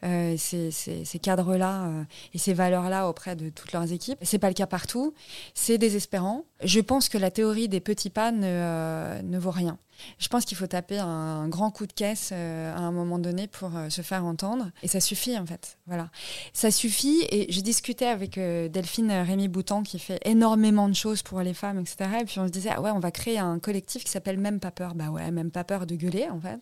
ces, 0.01 0.71
ces 0.71 1.19
cadres-là 1.19 2.05
et 2.33 2.37
ces 2.37 2.53
valeurs-là 2.53 3.07
auprès 3.07 3.35
de 3.35 3.49
toutes 3.49 3.71
leurs 3.71 3.91
équipes. 3.91 4.17
C'est 4.21 4.39
pas 4.39 4.49
le 4.49 4.53
cas 4.53 4.67
partout. 4.67 5.13
C'est 5.53 5.77
désespérant. 5.77 6.43
Je 6.63 6.79
pense 6.79 7.09
que 7.09 7.17
la 7.17 7.31
théorie 7.31 7.44
des 7.67 7.79
petits 7.79 8.09
pas 8.09 8.31
ne, 8.31 8.45
euh, 8.45 9.21
ne 9.21 9.37
vaut 9.37 9.51
rien. 9.51 9.77
Je 10.19 10.27
pense 10.27 10.45
qu'il 10.45 10.57
faut 10.57 10.67
taper 10.67 10.99
un, 10.99 11.47
grand 11.47 11.71
coup 11.71 11.85
de 11.85 11.93
caisse 11.93 12.29
euh, 12.33 12.75
à 12.75 12.79
un 12.79 12.91
moment 12.91 13.19
donné 13.19 13.47
pour 13.47 13.75
euh, 13.75 13.89
se 13.89 14.01
faire 14.01 14.25
entendre. 14.25 14.71
Et 14.83 14.87
ça 14.87 14.99
suffit, 14.99 15.37
en 15.37 15.45
fait. 15.45 15.77
Voilà. 15.87 16.09
Ça 16.53 16.71
suffit. 16.71 17.25
Et 17.29 17.45
j'ai 17.49 17.61
discuté 17.61 18.05
avec 18.05 18.35
Delphine 18.35 19.11
Rémy 19.11 19.47
Boutan, 19.47 19.83
qui 19.83 19.99
fait 19.99 20.19
énormément 20.25 20.89
de 20.89 20.95
choses 20.95 21.21
pour 21.21 21.41
les 21.41 21.53
femmes, 21.53 21.79
etc. 21.79 22.09
Et 22.21 22.25
puis 22.25 22.39
on 22.39 22.47
se 22.47 22.51
disait, 22.51 22.71
ah 22.75 22.81
ouais, 22.81 22.91
on 22.91 22.99
va 22.99 23.11
créer 23.11 23.39
un 23.39 23.59
collectif 23.59 24.03
qui 24.03 24.11
s'appelle 24.11 24.37
Même 24.37 24.59
pas 24.59 24.71
peur. 24.71 24.95
Bah 24.95 25.09
ouais, 25.09 25.31
même 25.31 25.51
pas 25.51 25.63
peur 25.63 25.85
de 25.85 25.95
gueuler, 25.95 26.27
en 26.29 26.39
fait. 26.39 26.61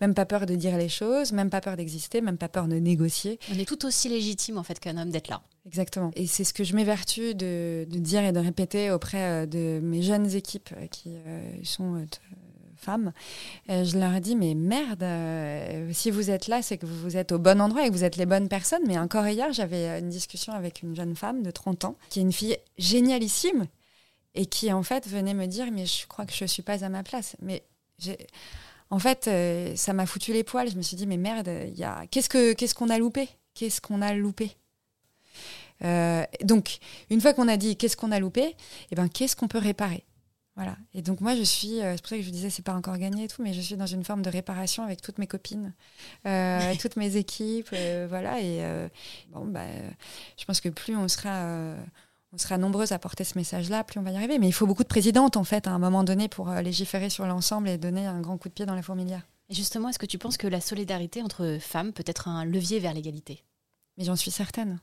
Même 0.00 0.14
pas 0.14 0.26
peur 0.26 0.46
de 0.46 0.54
dire 0.54 0.76
les 0.76 0.88
choses, 0.88 1.32
même 1.32 1.50
pas 1.50 1.60
peur 1.60 1.76
d'exister, 1.76 2.20
même 2.20 2.38
pas 2.38 2.48
peur 2.48 2.68
de 2.68 2.76
négocier. 2.76 3.38
On 3.52 3.58
est 3.58 3.66
tout 3.66 3.84
aussi 3.86 4.08
légitime, 4.08 4.58
en 4.58 4.62
fait, 4.62 4.78
qu'un 4.80 4.96
homme 4.96 5.10
d'être 5.10 5.28
là. 5.28 5.42
Exactement. 5.66 6.10
Et 6.16 6.26
c'est 6.26 6.44
ce 6.44 6.52
que 6.52 6.64
je 6.64 6.74
m'évertue 6.74 7.34
de, 7.34 7.86
de, 7.88 7.98
dire 7.98 8.24
et 8.24 8.32
de 8.32 8.40
répéter 8.40 8.90
auprès 8.90 9.22
euh, 9.22 9.46
de 9.46 9.80
mes 9.82 10.02
jeunes 10.02 10.34
équipes 10.34 10.70
euh, 10.76 10.86
qui 10.88 11.10
euh, 11.14 11.52
sont 11.62 12.04
femmes. 12.82 13.12
je 13.68 13.98
leur 13.98 14.14
ai 14.14 14.20
dit, 14.20 14.36
mais 14.36 14.54
merde, 14.54 15.04
si 15.92 16.10
vous 16.10 16.30
êtes 16.30 16.48
là, 16.48 16.62
c'est 16.62 16.78
que 16.78 16.86
vous 16.86 17.16
êtes 17.16 17.32
au 17.32 17.38
bon 17.38 17.60
endroit 17.60 17.86
et 17.86 17.88
que 17.88 17.94
vous 17.94 18.04
êtes 18.04 18.16
les 18.16 18.26
bonnes 18.26 18.48
personnes. 18.48 18.82
Mais 18.86 18.98
encore 18.98 19.26
hier, 19.26 19.52
j'avais 19.52 19.98
une 20.00 20.08
discussion 20.08 20.52
avec 20.52 20.82
une 20.82 20.94
jeune 20.94 21.16
femme 21.16 21.42
de 21.42 21.50
30 21.50 21.84
ans, 21.84 21.96
qui 22.10 22.18
est 22.18 22.22
une 22.22 22.32
fille 22.32 22.56
génialissime, 22.78 23.66
et 24.34 24.46
qui 24.46 24.72
en 24.72 24.82
fait 24.82 25.06
venait 25.06 25.34
me 25.34 25.46
dire, 25.46 25.66
mais 25.70 25.86
je 25.86 26.06
crois 26.06 26.24
que 26.26 26.32
je 26.34 26.44
suis 26.46 26.62
pas 26.62 26.84
à 26.84 26.88
ma 26.88 27.02
place. 27.02 27.36
Mais 27.42 27.62
en 28.90 28.98
fait, 28.98 29.30
ça 29.76 29.92
m'a 29.92 30.06
foutu 30.06 30.32
les 30.32 30.44
poils. 30.44 30.70
Je 30.70 30.76
me 30.76 30.82
suis 30.82 30.96
dit, 30.96 31.06
mais 31.06 31.16
merde, 31.16 31.50
qu'est-ce 32.10 32.74
qu'on 32.74 32.90
a 32.90 32.98
loupé? 32.98 33.28
Qu'est-ce 33.54 33.80
qu'on 33.80 34.02
a 34.02 34.14
loupé? 34.14 34.56
Donc, 36.44 36.78
une 37.10 37.20
fois 37.20 37.34
qu'on 37.34 37.48
a 37.48 37.56
dit 37.56 37.76
qu'est-ce 37.76 37.96
qu'on 37.96 38.12
a 38.12 38.20
loupé, 38.20 38.54
eh 38.90 38.94
ben, 38.94 39.08
qu'est-ce 39.08 39.34
qu'on 39.34 39.48
peut 39.48 39.58
réparer? 39.58 40.04
Voilà. 40.54 40.76
Et 40.94 41.02
donc 41.02 41.20
moi, 41.20 41.34
je 41.34 41.42
suis, 41.42 41.78
c'est 41.78 42.00
pour 42.00 42.08
ça 42.08 42.16
que 42.16 42.22
je 42.22 42.30
disais, 42.30 42.50
c'est 42.50 42.64
pas 42.64 42.74
encore 42.74 42.98
gagné 42.98 43.24
et 43.24 43.28
tout, 43.28 43.42
mais 43.42 43.54
je 43.54 43.60
suis 43.60 43.76
dans 43.76 43.86
une 43.86 44.04
forme 44.04 44.22
de 44.22 44.30
réparation 44.30 44.82
avec 44.82 45.00
toutes 45.00 45.18
mes 45.18 45.26
copines, 45.26 45.72
euh, 46.26 46.74
toutes 46.80 46.96
mes 46.96 47.16
équipes, 47.16 47.74
voilà. 48.08 48.40
Et 48.40 48.62
bon, 49.30 49.46
bah, 49.46 49.64
je 50.38 50.44
pense 50.44 50.60
que 50.60 50.68
plus 50.68 50.96
on 50.96 51.08
sera 51.08 51.74
on 52.32 52.38
sera 52.38 52.56
nombreuses 52.56 52.92
à 52.92 52.98
porter 52.98 53.24
ce 53.24 53.36
message-là, 53.36 53.84
plus 53.84 54.00
on 54.00 54.02
va 54.02 54.10
y 54.10 54.16
arriver. 54.16 54.38
Mais 54.38 54.48
il 54.48 54.52
faut 54.52 54.66
beaucoup 54.66 54.82
de 54.82 54.88
présidentes, 54.88 55.36
en 55.36 55.44
fait, 55.44 55.66
à 55.66 55.70
un 55.70 55.78
moment 55.78 56.02
donné, 56.02 56.28
pour 56.28 56.50
euh, 56.50 56.62
légiférer 56.62 57.10
sur 57.10 57.26
l'ensemble 57.26 57.68
et 57.68 57.76
donner 57.76 58.06
un 58.06 58.20
grand 58.20 58.38
coup 58.38 58.48
de 58.48 58.54
pied 58.54 58.64
dans 58.64 58.74
la 58.74 58.82
fourmilière. 58.82 59.22
Et 59.50 59.54
justement, 59.54 59.90
est-ce 59.90 59.98
que 59.98 60.06
tu 60.06 60.18
penses 60.18 60.38
que 60.38 60.46
la 60.46 60.60
solidarité 60.60 61.22
entre 61.22 61.58
femmes 61.60 61.92
peut 61.92 62.04
être 62.06 62.28
un 62.28 62.44
levier 62.44 62.78
vers 62.78 62.94
l'égalité? 62.94 63.44
Mais 63.98 64.04
j'en 64.04 64.16
suis 64.16 64.30
certaine. 64.30 64.80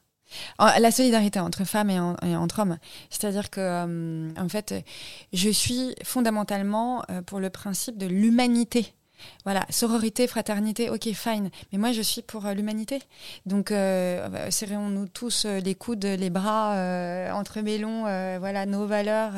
La 0.60 0.92
solidarité 0.92 1.40
entre 1.40 1.64
femmes 1.64 1.90
et, 1.90 2.00
entre 2.00 2.60
hommes. 2.60 2.78
C'est-à-dire 3.10 3.50
que, 3.50 3.60
euh, 3.60 4.30
en 4.38 4.50
fait, 4.50 4.74
je 5.34 5.50
suis 5.50 5.96
fondamentalement 6.04 7.04
euh, 7.10 7.22
pour 7.22 7.40
le 7.40 7.50
principe 7.50 7.98
de 7.98 8.06
l'humanité 8.06 8.94
voilà, 9.46 9.66
sororité, 9.70 10.28
fraternité, 10.28 10.90
ok, 10.90 11.10
fine. 11.14 11.50
Mais 11.72 11.78
moi, 11.78 11.92
je 11.92 12.02
suis 12.02 12.22
pour 12.22 12.46
euh, 12.46 12.54
l'humanité. 12.54 13.00
Donc, 13.46 13.72
euh, 13.72 14.28
bah, 14.30 14.52
serrons-nous 14.52 15.08
tous 15.08 15.46
euh, 15.46 15.60
les 15.60 15.76
coudes, 15.76 16.06
les 16.06 16.30
bras, 16.30 17.30
entre 17.34 17.62
mélons, 17.62 18.02
voilà, 18.40 18.66
nos 18.66 18.86
valeurs 18.86 19.34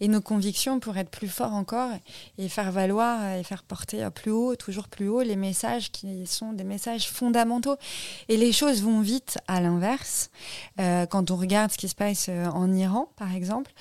et 0.00 0.08
nos 0.08 0.20
convictions 0.20 0.80
pour 0.80 0.96
être 0.96 1.10
plus 1.10 1.28
forts 1.28 1.54
encore 1.54 1.90
et 2.38 2.48
faire 2.48 2.70
valoir 2.72 3.34
et 3.34 3.42
faire 3.42 3.62
porter 3.62 4.08
plus 4.14 4.30
haut, 4.30 4.56
toujours 4.56 4.88
plus 4.88 5.08
haut, 5.08 5.22
les 5.22 5.36
messages 5.36 5.90
qui 5.90 6.26
sont 6.26 6.52
des 6.52 6.64
messages 6.64 7.08
fondamentaux. 7.08 7.76
Et 8.28 8.36
les 8.36 8.52
choses 8.52 8.82
vont 8.82 9.00
vite 9.00 9.38
à 9.48 9.60
l'inverse. 9.60 10.30
quand 10.76 11.30
on 11.30 11.36
regarde 11.36 11.70
ce 11.70 11.78
qui 11.78 11.88
se 11.88 11.94
passe 11.94 12.28
en 12.28 12.72
Iran, 12.72 13.08
par 13.16 13.34
exemple, 13.34 13.72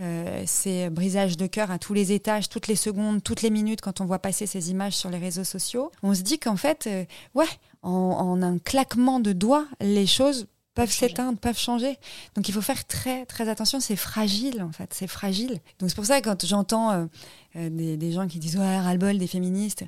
euh, 0.00 0.42
c'est 0.46 0.90
brisage 0.90 1.36
de 1.36 1.46
cœur 1.46 1.70
à 1.70 1.78
tous 1.78 1.94
les 1.94 2.12
étages, 2.12 2.48
toutes 2.48 2.66
les 2.66 2.76
secondes, 2.76 3.22
toutes 3.22 3.42
les 3.42 3.50
minutes 3.50 3.80
quand 3.80 4.00
on 4.00 4.04
voit 4.04 4.18
passer 4.18 4.46
ces 4.46 4.70
images 4.70 4.94
sur 4.94 5.10
les 5.10 5.18
réseaux 5.18 5.44
sociaux. 5.44 5.90
On 6.02 6.14
se 6.14 6.22
dit 6.22 6.38
qu'en 6.38 6.56
fait, 6.56 6.86
euh, 6.86 7.04
ouais, 7.34 7.48
en, 7.82 8.42
un 8.42 8.58
claquement 8.58 9.20
de 9.20 9.32
doigts, 9.32 9.66
les 9.80 10.06
choses 10.06 10.46
peuvent 10.74 10.90
s'éteindre, 10.90 11.38
peuvent 11.38 11.58
changer. 11.58 11.98
Donc 12.34 12.48
il 12.48 12.52
faut 12.52 12.60
faire 12.60 12.84
très 12.86 13.24
très 13.24 13.48
attention, 13.48 13.80
c'est 13.80 13.96
fragile 13.96 14.62
en 14.62 14.72
fait, 14.72 14.92
c'est 14.92 15.06
fragile. 15.06 15.60
Donc 15.78 15.88
c'est 15.88 15.96
pour 15.96 16.04
ça 16.04 16.20
que 16.20 16.28
quand 16.28 16.44
j'entends 16.44 16.90
euh, 16.90 17.70
des, 17.70 17.96
des, 17.96 18.12
gens 18.12 18.26
qui 18.26 18.38
disent 18.38 18.58
ouais, 18.58 18.78
ras-le-bol 18.78 19.16
des 19.16 19.26
féministes, 19.26 19.84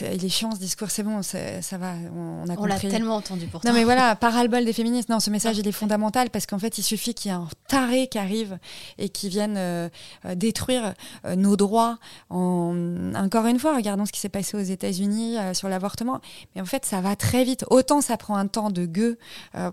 il 0.00 0.24
est 0.24 0.28
chiant 0.28 0.52
ce 0.52 0.58
discours, 0.58 0.90
c'est 0.90 1.02
bon, 1.02 1.22
ça 1.22 1.38
va, 1.78 1.92
on, 2.14 2.48
a 2.48 2.54
On 2.58 2.66
l'a 2.66 2.78
tellement 2.78 3.16
entendu 3.16 3.46
pourtant. 3.46 3.68
Non 3.68 3.74
mais 3.74 3.84
voilà, 3.84 4.14
parabole 4.16 4.64
des 4.64 4.72
féministes, 4.72 5.08
non, 5.08 5.20
ce 5.20 5.30
message 5.30 5.58
il 5.58 5.66
est 5.66 5.72
fondamental 5.72 6.30
parce 6.30 6.46
qu'en 6.46 6.58
fait 6.58 6.78
il 6.78 6.82
suffit 6.82 7.14
qu'il 7.14 7.30
y 7.30 7.34
ait 7.34 7.36
un 7.36 7.48
taré 7.68 8.06
qui 8.08 8.18
arrive 8.18 8.58
et 8.98 9.08
qui 9.08 9.28
vienne 9.28 9.54
euh, 9.56 9.88
euh, 10.24 10.34
détruire 10.34 10.94
euh, 11.24 11.36
nos 11.36 11.56
droits. 11.56 11.98
En... 12.30 13.12
Encore 13.14 13.46
une 13.46 13.58
fois, 13.58 13.74
regardons 13.76 14.06
ce 14.06 14.12
qui 14.12 14.20
s'est 14.20 14.28
passé 14.28 14.56
aux 14.56 14.62
États-Unis 14.62 15.36
sur 15.52 15.68
l'avortement. 15.68 16.20
Mais 16.54 16.60
en 16.60 16.66
fait 16.66 16.84
ça 16.84 17.00
va 17.00 17.16
très 17.16 17.44
vite. 17.44 17.64
Autant 17.70 18.00
ça 18.00 18.16
prend 18.16 18.36
un 18.36 18.46
temps 18.46 18.70
de 18.70 18.86
gueux 18.86 19.18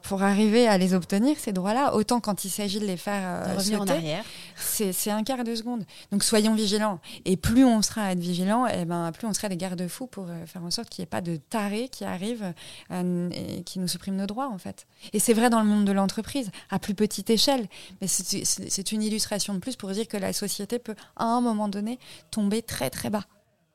pour 0.03 0.23
arriver 0.23 0.67
à 0.67 0.77
les 0.77 0.93
obtenir, 0.93 1.37
ces 1.39 1.53
droits-là, 1.53 1.95
autant 1.95 2.19
quand 2.19 2.45
il 2.45 2.49
s'agit 2.49 2.79
de 2.79 2.85
les 2.85 2.97
faire 2.97 3.47
de 3.47 3.57
revenir 3.57 3.81
en 3.81 3.87
arrière. 3.87 4.23
C'est 4.55 5.11
un 5.11 5.23
quart 5.23 5.43
de 5.43 5.55
seconde. 5.55 5.83
Donc 6.11 6.23
soyons 6.23 6.55
vigilants. 6.55 6.99
Et 7.25 7.37
plus 7.37 7.65
on 7.65 7.81
sera 7.81 8.03
à 8.03 8.11
être 8.11 8.19
vigilants, 8.19 8.67
et 8.67 8.81
eh 8.81 8.85
ben, 8.85 9.11
plus 9.11 9.27
on 9.27 9.33
sera 9.33 9.49
des 9.51 9.57
garde-fous 9.57 10.07
pour 10.07 10.27
euh, 10.29 10.45
faire 10.45 10.63
en 10.63 10.71
sorte 10.71 10.89
qu'il 10.89 11.01
n'y 11.01 11.03
ait 11.03 11.09
pas 11.09 11.21
de 11.21 11.35
tarés 11.35 11.89
qui 11.89 12.05
arrivent 12.05 12.53
euh, 12.91 13.29
et 13.31 13.63
qui 13.63 13.79
nous 13.79 13.87
suppriment 13.87 14.15
nos 14.15 14.25
droits, 14.25 14.47
en 14.47 14.57
fait. 14.57 14.87
Et 15.13 15.19
c'est 15.19 15.33
vrai 15.33 15.49
dans 15.49 15.59
le 15.59 15.67
monde 15.67 15.85
de 15.85 15.91
l'entreprise, 15.91 16.51
à 16.69 16.79
plus 16.79 16.95
petite 16.95 17.29
échelle. 17.29 17.67
Mais 17.99 18.07
c'est 18.07 18.91
une 18.91 19.03
illustration 19.03 19.53
de 19.53 19.59
plus 19.59 19.75
pour 19.75 19.91
dire 19.91 20.07
que 20.07 20.17
la 20.17 20.33
société 20.33 20.79
peut, 20.79 20.95
à 21.15 21.25
un 21.25 21.41
moment 21.41 21.67
donné, 21.67 21.99
tomber 22.31 22.61
très, 22.61 22.89
très 22.89 23.09
bas 23.09 23.25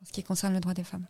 en 0.03 0.07
ce 0.07 0.13
qui 0.13 0.23
concerne 0.23 0.55
le 0.55 0.61
droit 0.61 0.75
des 0.75 0.85
femmes. 0.85 1.07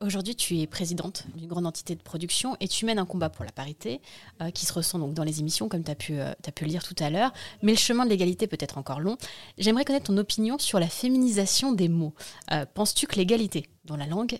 Aujourd'hui, 0.00 0.36
tu 0.36 0.58
es 0.58 0.66
présidente 0.66 1.24
d'une 1.34 1.46
grande 1.46 1.66
entité 1.66 1.94
de 1.94 2.02
production 2.02 2.56
et 2.60 2.68
tu 2.68 2.84
mènes 2.84 2.98
un 2.98 3.06
combat 3.06 3.30
pour 3.30 3.44
la 3.44 3.52
parité 3.52 4.00
euh, 4.42 4.50
qui 4.50 4.66
se 4.66 4.72
ressent 4.72 4.98
donc 4.98 5.14
dans 5.14 5.24
les 5.24 5.40
émissions, 5.40 5.68
comme 5.68 5.82
tu 5.82 5.90
as, 5.90 5.94
pu, 5.94 6.20
as 6.20 6.34
pu 6.54 6.64
le 6.64 6.70
lire 6.70 6.82
tout 6.82 6.96
à 6.98 7.10
l'heure. 7.10 7.32
Mais 7.62 7.72
le 7.72 7.78
chemin 7.78 8.04
de 8.04 8.10
l'égalité 8.10 8.46
peut 8.46 8.58
être 8.60 8.78
encore 8.78 9.00
long. 9.00 9.16
J'aimerais 9.58 9.84
connaître 9.84 10.06
ton 10.06 10.16
opinion 10.18 10.58
sur 10.58 10.78
la 10.78 10.88
féminisation 10.88 11.72
des 11.72 11.88
mots. 11.88 12.14
Penses-tu 12.74 13.06
que 13.06 13.16
l'égalité 13.16 13.68
dans 13.84 13.96
la 13.96 14.06
langue 14.06 14.38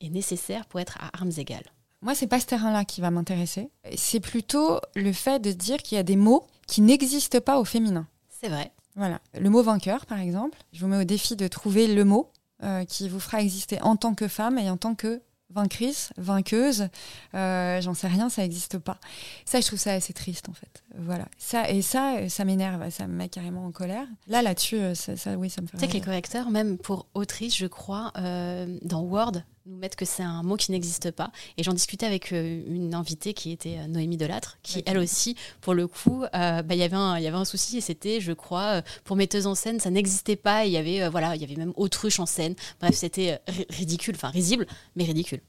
est 0.00 0.10
nécessaire 0.10 0.66
pour 0.66 0.80
être 0.80 0.98
à 1.00 1.16
armes 1.16 1.32
égales? 1.36 1.72
Moi, 2.02 2.14
c'est 2.14 2.26
pas 2.26 2.40
ce 2.40 2.46
terrain-là 2.46 2.84
qui 2.84 3.00
va 3.00 3.10
m'intéresser. 3.10 3.70
C'est 3.96 4.20
plutôt 4.20 4.80
le 4.94 5.12
fait 5.12 5.40
de 5.40 5.52
dire 5.52 5.82
qu'il 5.82 5.96
y 5.96 5.98
a 5.98 6.04
des 6.04 6.16
mots 6.16 6.46
qui 6.66 6.80
n'existent 6.80 7.40
pas 7.40 7.58
au 7.58 7.64
féminin. 7.64 8.06
C'est 8.28 8.48
vrai. 8.48 8.72
Voilà. 8.96 9.20
Le 9.38 9.50
mot 9.50 9.62
vainqueur, 9.62 10.06
par 10.06 10.20
exemple. 10.20 10.58
Je 10.72 10.80
vous 10.80 10.88
mets 10.88 11.00
au 11.00 11.04
défi 11.04 11.36
de 11.36 11.48
trouver 11.48 11.86
le 11.86 12.04
mot 12.04 12.30
euh, 12.62 12.84
qui 12.84 13.08
vous 13.08 13.20
fera 13.20 13.40
exister 13.40 13.80
en 13.82 13.96
tant 13.96 14.14
que 14.14 14.28
femme 14.28 14.58
et 14.58 14.70
en 14.70 14.76
tant 14.76 14.94
que 14.94 15.22
vaincrice, 15.50 16.12
vainqueuse, 16.16 16.88
euh, 17.34 17.80
j'en 17.80 17.94
sais 17.94 18.08
rien, 18.08 18.28
ça 18.28 18.42
n'existe 18.42 18.78
pas. 18.78 18.98
Ça, 19.44 19.60
je 19.60 19.66
trouve 19.66 19.78
ça 19.78 19.92
assez 19.92 20.12
triste 20.12 20.48
en 20.48 20.52
fait. 20.52 20.82
Voilà. 20.96 21.26
Ça 21.38 21.70
et 21.70 21.82
ça, 21.82 22.28
ça 22.28 22.44
m'énerve, 22.44 22.90
ça 22.90 23.06
me 23.06 23.14
met 23.14 23.28
carrément 23.28 23.64
en 23.66 23.72
colère. 23.72 24.06
Là, 24.26 24.42
là-dessus, 24.42 24.76
euh, 24.76 24.94
ça, 24.94 25.36
oui, 25.36 25.50
ça 25.50 25.62
me 25.62 25.66
fait. 25.66 25.76
Tu 25.76 25.84
sais 25.84 25.88
que 25.88 25.94
les 25.94 26.00
correcteurs, 26.00 26.50
même 26.50 26.78
pour 26.78 27.06
autrice, 27.14 27.56
je 27.56 27.66
crois, 27.66 28.12
euh, 28.18 28.78
dans 28.82 29.02
Word, 29.02 29.42
nous 29.66 29.76
mettent 29.76 29.96
que 29.96 30.04
c'est 30.04 30.22
un 30.22 30.42
mot 30.42 30.56
qui 30.56 30.70
n'existe 30.70 31.10
pas. 31.10 31.30
Et 31.56 31.62
j'en 31.62 31.72
discutais 31.72 32.06
avec 32.06 32.30
une 32.30 32.94
invitée 32.94 33.34
qui 33.34 33.52
était 33.52 33.86
Noémie 33.88 34.16
Delattre, 34.16 34.58
qui 34.62 34.82
elle 34.86 34.98
aussi, 34.98 35.36
pour 35.60 35.74
le 35.74 35.86
coup, 35.86 36.24
bah, 36.32 36.62
il 36.70 36.76
y 36.76 36.82
avait 36.82 36.96
un, 36.96 37.18
il 37.18 37.24
y 37.24 37.26
avait 37.26 37.36
un 37.36 37.44
souci 37.44 37.78
et 37.78 37.80
c'était, 37.80 38.20
je 38.20 38.32
crois, 38.32 38.82
pour 39.04 39.16
metteuse 39.16 39.46
en 39.46 39.54
scène, 39.54 39.80
ça 39.80 39.90
n'existait 39.90 40.36
pas. 40.36 40.64
Il 40.64 40.72
y 40.72 40.76
avait, 40.76 41.08
voilà, 41.08 41.34
il 41.34 41.40
y 41.40 41.44
avait 41.44 41.56
même 41.56 41.72
autruche 41.76 42.20
en 42.20 42.26
scène. 42.26 42.54
Bref, 42.80 42.94
c'était 42.94 43.40
ridicule, 43.70 44.14
enfin 44.14 44.30
risible, 44.30 44.66
mais 44.94 45.04
ridicule. 45.04 45.40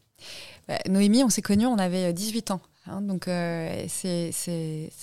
Bah, 0.68 0.80
Noémie, 0.88 1.24
on 1.24 1.30
s'est 1.30 1.42
connus, 1.42 1.66
on 1.66 1.78
avait 1.78 2.12
18 2.14 2.52
euh, 2.52 2.54
ans. 2.56 2.62
Hein, 2.90 3.02
donc 3.02 3.28
euh, 3.28 3.86
c'est 3.88 4.32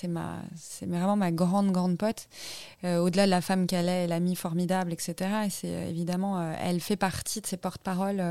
ma 0.08 0.36
c'est 0.56 0.86
vraiment 0.86 1.16
ma 1.16 1.30
grande 1.30 1.70
grande 1.70 1.98
pote. 1.98 2.28
Euh, 2.84 2.98
au-delà 2.98 3.26
de 3.26 3.30
la 3.30 3.40
femme 3.40 3.66
qu'elle 3.66 3.88
est 3.88 4.06
l'amie 4.06 4.36
formidable 4.36 4.92
etc 4.92 5.30
et 5.46 5.50
c'est 5.50 5.90
évidemment 5.90 6.52
elle 6.52 6.80
fait 6.80 6.96
partie 6.96 7.40
de 7.40 7.46
ces 7.46 7.56
porte-paroles 7.56 8.22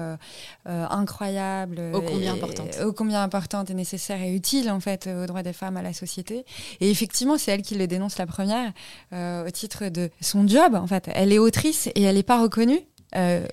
incroyables 0.65 1.81
ô 1.93 2.01
combien 2.01 2.33
importantes. 2.33 2.79
ô 2.83 2.93
combien 2.93 3.23
importantes 3.23 3.69
et 3.69 3.73
nécessaires 3.73 4.21
et 4.21 4.33
utiles 4.33 4.69
en 4.69 4.79
fait 4.79 5.07
aux 5.07 5.25
droits 5.25 5.43
des 5.43 5.53
femmes 5.53 5.77
à 5.77 5.81
la 5.81 5.93
société. 5.93 6.45
Et 6.79 6.89
effectivement 6.89 7.37
c'est 7.37 7.51
elle 7.51 7.61
qui 7.61 7.75
le 7.75 7.87
dénonce 7.87 8.17
la 8.17 8.25
première 8.25 8.73
au 9.11 9.49
titre 9.51 9.89
de 9.89 10.09
son 10.21 10.47
job 10.47 10.75
en 10.75 10.87
fait. 10.87 11.09
Elle 11.13 11.31
est 11.31 11.39
autrice 11.39 11.87
et 11.95 12.01
elle 12.03 12.15
n'est 12.15 12.23
pas 12.23 12.41
reconnue 12.41 12.79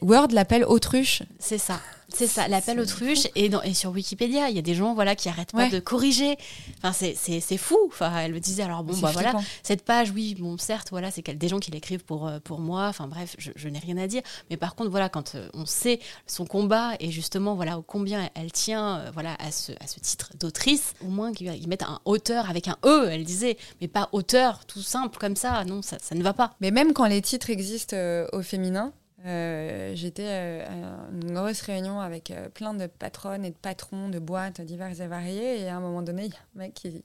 Word 0.02 0.28
l'appelle 0.32 0.64
autruche. 0.64 1.22
C'est 1.38 1.58
ça 1.58 1.80
c'est 2.14 2.26
ça, 2.26 2.48
l'appel 2.48 2.80
autruche. 2.80 3.28
Et, 3.34 3.48
dans, 3.48 3.62
et 3.62 3.74
sur 3.74 3.90
Wikipédia, 3.90 4.48
il 4.48 4.56
y 4.56 4.58
a 4.58 4.62
des 4.62 4.74
gens 4.74 4.94
voilà, 4.94 5.14
qui 5.14 5.28
arrêtent 5.28 5.52
pas 5.52 5.68
de 5.68 5.78
corriger. 5.78 6.36
Enfin, 6.82 6.92
c'est 6.92 7.56
fou. 7.56 7.78
Enfin, 7.86 8.18
elle 8.18 8.34
me 8.34 8.40
disait, 8.40 8.62
alors 8.62 8.82
bon, 8.82 8.96
bah 8.98 9.10
voilà, 9.12 9.34
cette 9.62 9.84
page, 9.84 10.10
oui, 10.10 10.36
bon, 10.38 10.58
certes, 10.58 10.88
voilà, 10.90 11.10
c'est 11.10 11.28
des 11.28 11.48
gens 11.48 11.58
qui 11.58 11.70
l'écrivent 11.70 12.04
pour, 12.04 12.26
euh, 12.26 12.38
pour 12.40 12.60
moi. 12.60 12.86
Enfin, 12.86 13.06
bref, 13.06 13.36
je, 13.38 13.68
n'ai 13.68 13.78
rien 13.78 13.96
à 13.98 14.06
dire. 14.06 14.22
Mais 14.50 14.56
par 14.56 14.74
contre, 14.74 14.90
voilà, 14.90 15.08
quand 15.08 15.34
euh, 15.34 15.48
on 15.54 15.66
sait 15.66 16.00
son 16.26 16.44
combat 16.44 16.92
et 17.00 17.10
justement, 17.10 17.54
voilà, 17.54 17.80
combien 17.86 18.28
elle 18.34 18.52
tient 18.52 18.98
euh, 18.98 19.10
voilà, 19.12 19.36
à, 19.38 19.50
ce, 19.50 19.72
à 19.80 19.86
ce 19.86 20.00
titre 20.00 20.30
d'autrice, 20.38 20.94
au 21.04 21.08
moins 21.08 21.32
qu'ils 21.32 21.68
mettent 21.68 21.82
un 21.82 22.00
auteur 22.04 22.48
avec 22.50 22.68
un 22.68 22.76
E, 22.84 23.08
elle 23.10 23.24
disait, 23.24 23.56
mais 23.80 23.88
pas 23.88 24.08
auteur 24.12 24.64
tout 24.66 24.82
simple 24.82 25.18
comme 25.18 25.36
ça. 25.36 25.64
Non, 25.64 25.82
ça, 25.82 25.98
ça 26.00 26.14
ne 26.14 26.22
va 26.22 26.32
pas. 26.32 26.52
Mais 26.60 26.70
même 26.70 26.92
quand 26.92 27.06
les 27.06 27.22
titres 27.22 27.50
existent 27.50 27.96
au 28.32 28.42
féminin, 28.42 28.92
euh, 29.26 29.92
j'étais 29.94 30.26
euh, 30.26 30.66
à 30.66 31.10
une 31.12 31.34
grosse 31.34 31.60
réunion 31.60 32.00
avec 32.00 32.30
euh, 32.30 32.48
plein 32.48 32.72
de 32.72 32.86
patronnes 32.86 33.44
et 33.44 33.50
de 33.50 33.56
patrons 33.56 34.08
de 34.08 34.18
boîtes 34.18 34.60
diverses 34.62 35.00
et 35.00 35.06
variées. 35.06 35.60
Et 35.60 35.68
à 35.68 35.76
un 35.76 35.80
moment 35.80 36.02
donné, 36.02 36.26
il 36.26 36.32
y 36.32 36.34
a 36.34 36.38
un 36.56 36.58
mec 36.58 36.74
qui, 36.74 37.02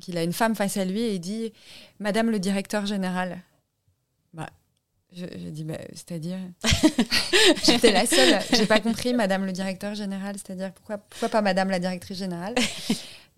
qui 0.00 0.16
a 0.16 0.22
une 0.22 0.32
femme 0.32 0.54
face 0.54 0.78
à 0.78 0.84
lui 0.84 1.00
et 1.00 1.14
il 1.14 1.20
dit 1.20 1.52
Madame 1.98 2.30
le 2.30 2.38
directeur 2.38 2.86
général. 2.86 3.42
Bah, 4.32 4.48
je, 5.14 5.26
je 5.26 5.48
dis 5.50 5.64
bah, 5.64 5.78
C'est-à-dire 5.92 6.38
J'étais 7.64 7.92
la 7.92 8.06
seule. 8.06 8.40
J'ai 8.54 8.66
pas 8.66 8.80
compris, 8.80 9.12
Madame 9.12 9.44
le 9.44 9.52
directeur 9.52 9.94
général. 9.94 10.36
C'est-à-dire 10.36 10.72
pourquoi, 10.72 10.96
pourquoi 10.96 11.28
pas 11.28 11.42
Madame 11.42 11.68
la 11.68 11.80
directrice 11.80 12.18
générale? 12.18 12.54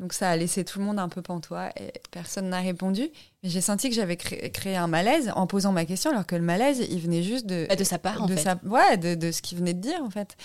Donc 0.01 0.15
ça 0.15 0.31
a 0.31 0.37
laissé 0.37 0.65
tout 0.65 0.79
le 0.79 0.87
monde 0.87 0.99
un 0.99 1.11
peu 1.11 1.21
pantois 1.21 1.69
et 1.79 1.93
personne 2.11 2.49
n'a 2.49 2.61
répondu. 2.61 3.11
Mais 3.43 3.51
j'ai 3.51 3.61
senti 3.61 3.91
que 3.91 3.95
j'avais 3.95 4.17
créé 4.17 4.75
un 4.75 4.87
malaise 4.87 5.31
en 5.37 5.47
posant 5.47 5.73
ma 5.73 5.85
question, 5.85 6.11
alors 6.11 6.25
que 6.25 6.37
le 6.37 6.43
malaise, 6.43 6.83
il 6.91 7.01
venait 7.03 7.23
juste 7.23 7.45
de... 7.45 7.67
Bah, 7.69 7.77
de 7.77 7.85
sa 7.85 7.99
part, 7.99 8.23
en 8.23 8.27
de 8.27 8.35
fait. 8.35 8.41
Sa, 8.41 8.59
ouais, 8.65 8.97
de, 8.97 9.15
de 9.15 9.31
ce 9.31 9.43
qu'il 9.43 9.59
venait 9.59 9.75
de 9.75 9.81
dire, 9.81 10.03
en 10.03 10.09
fait. 10.09 10.39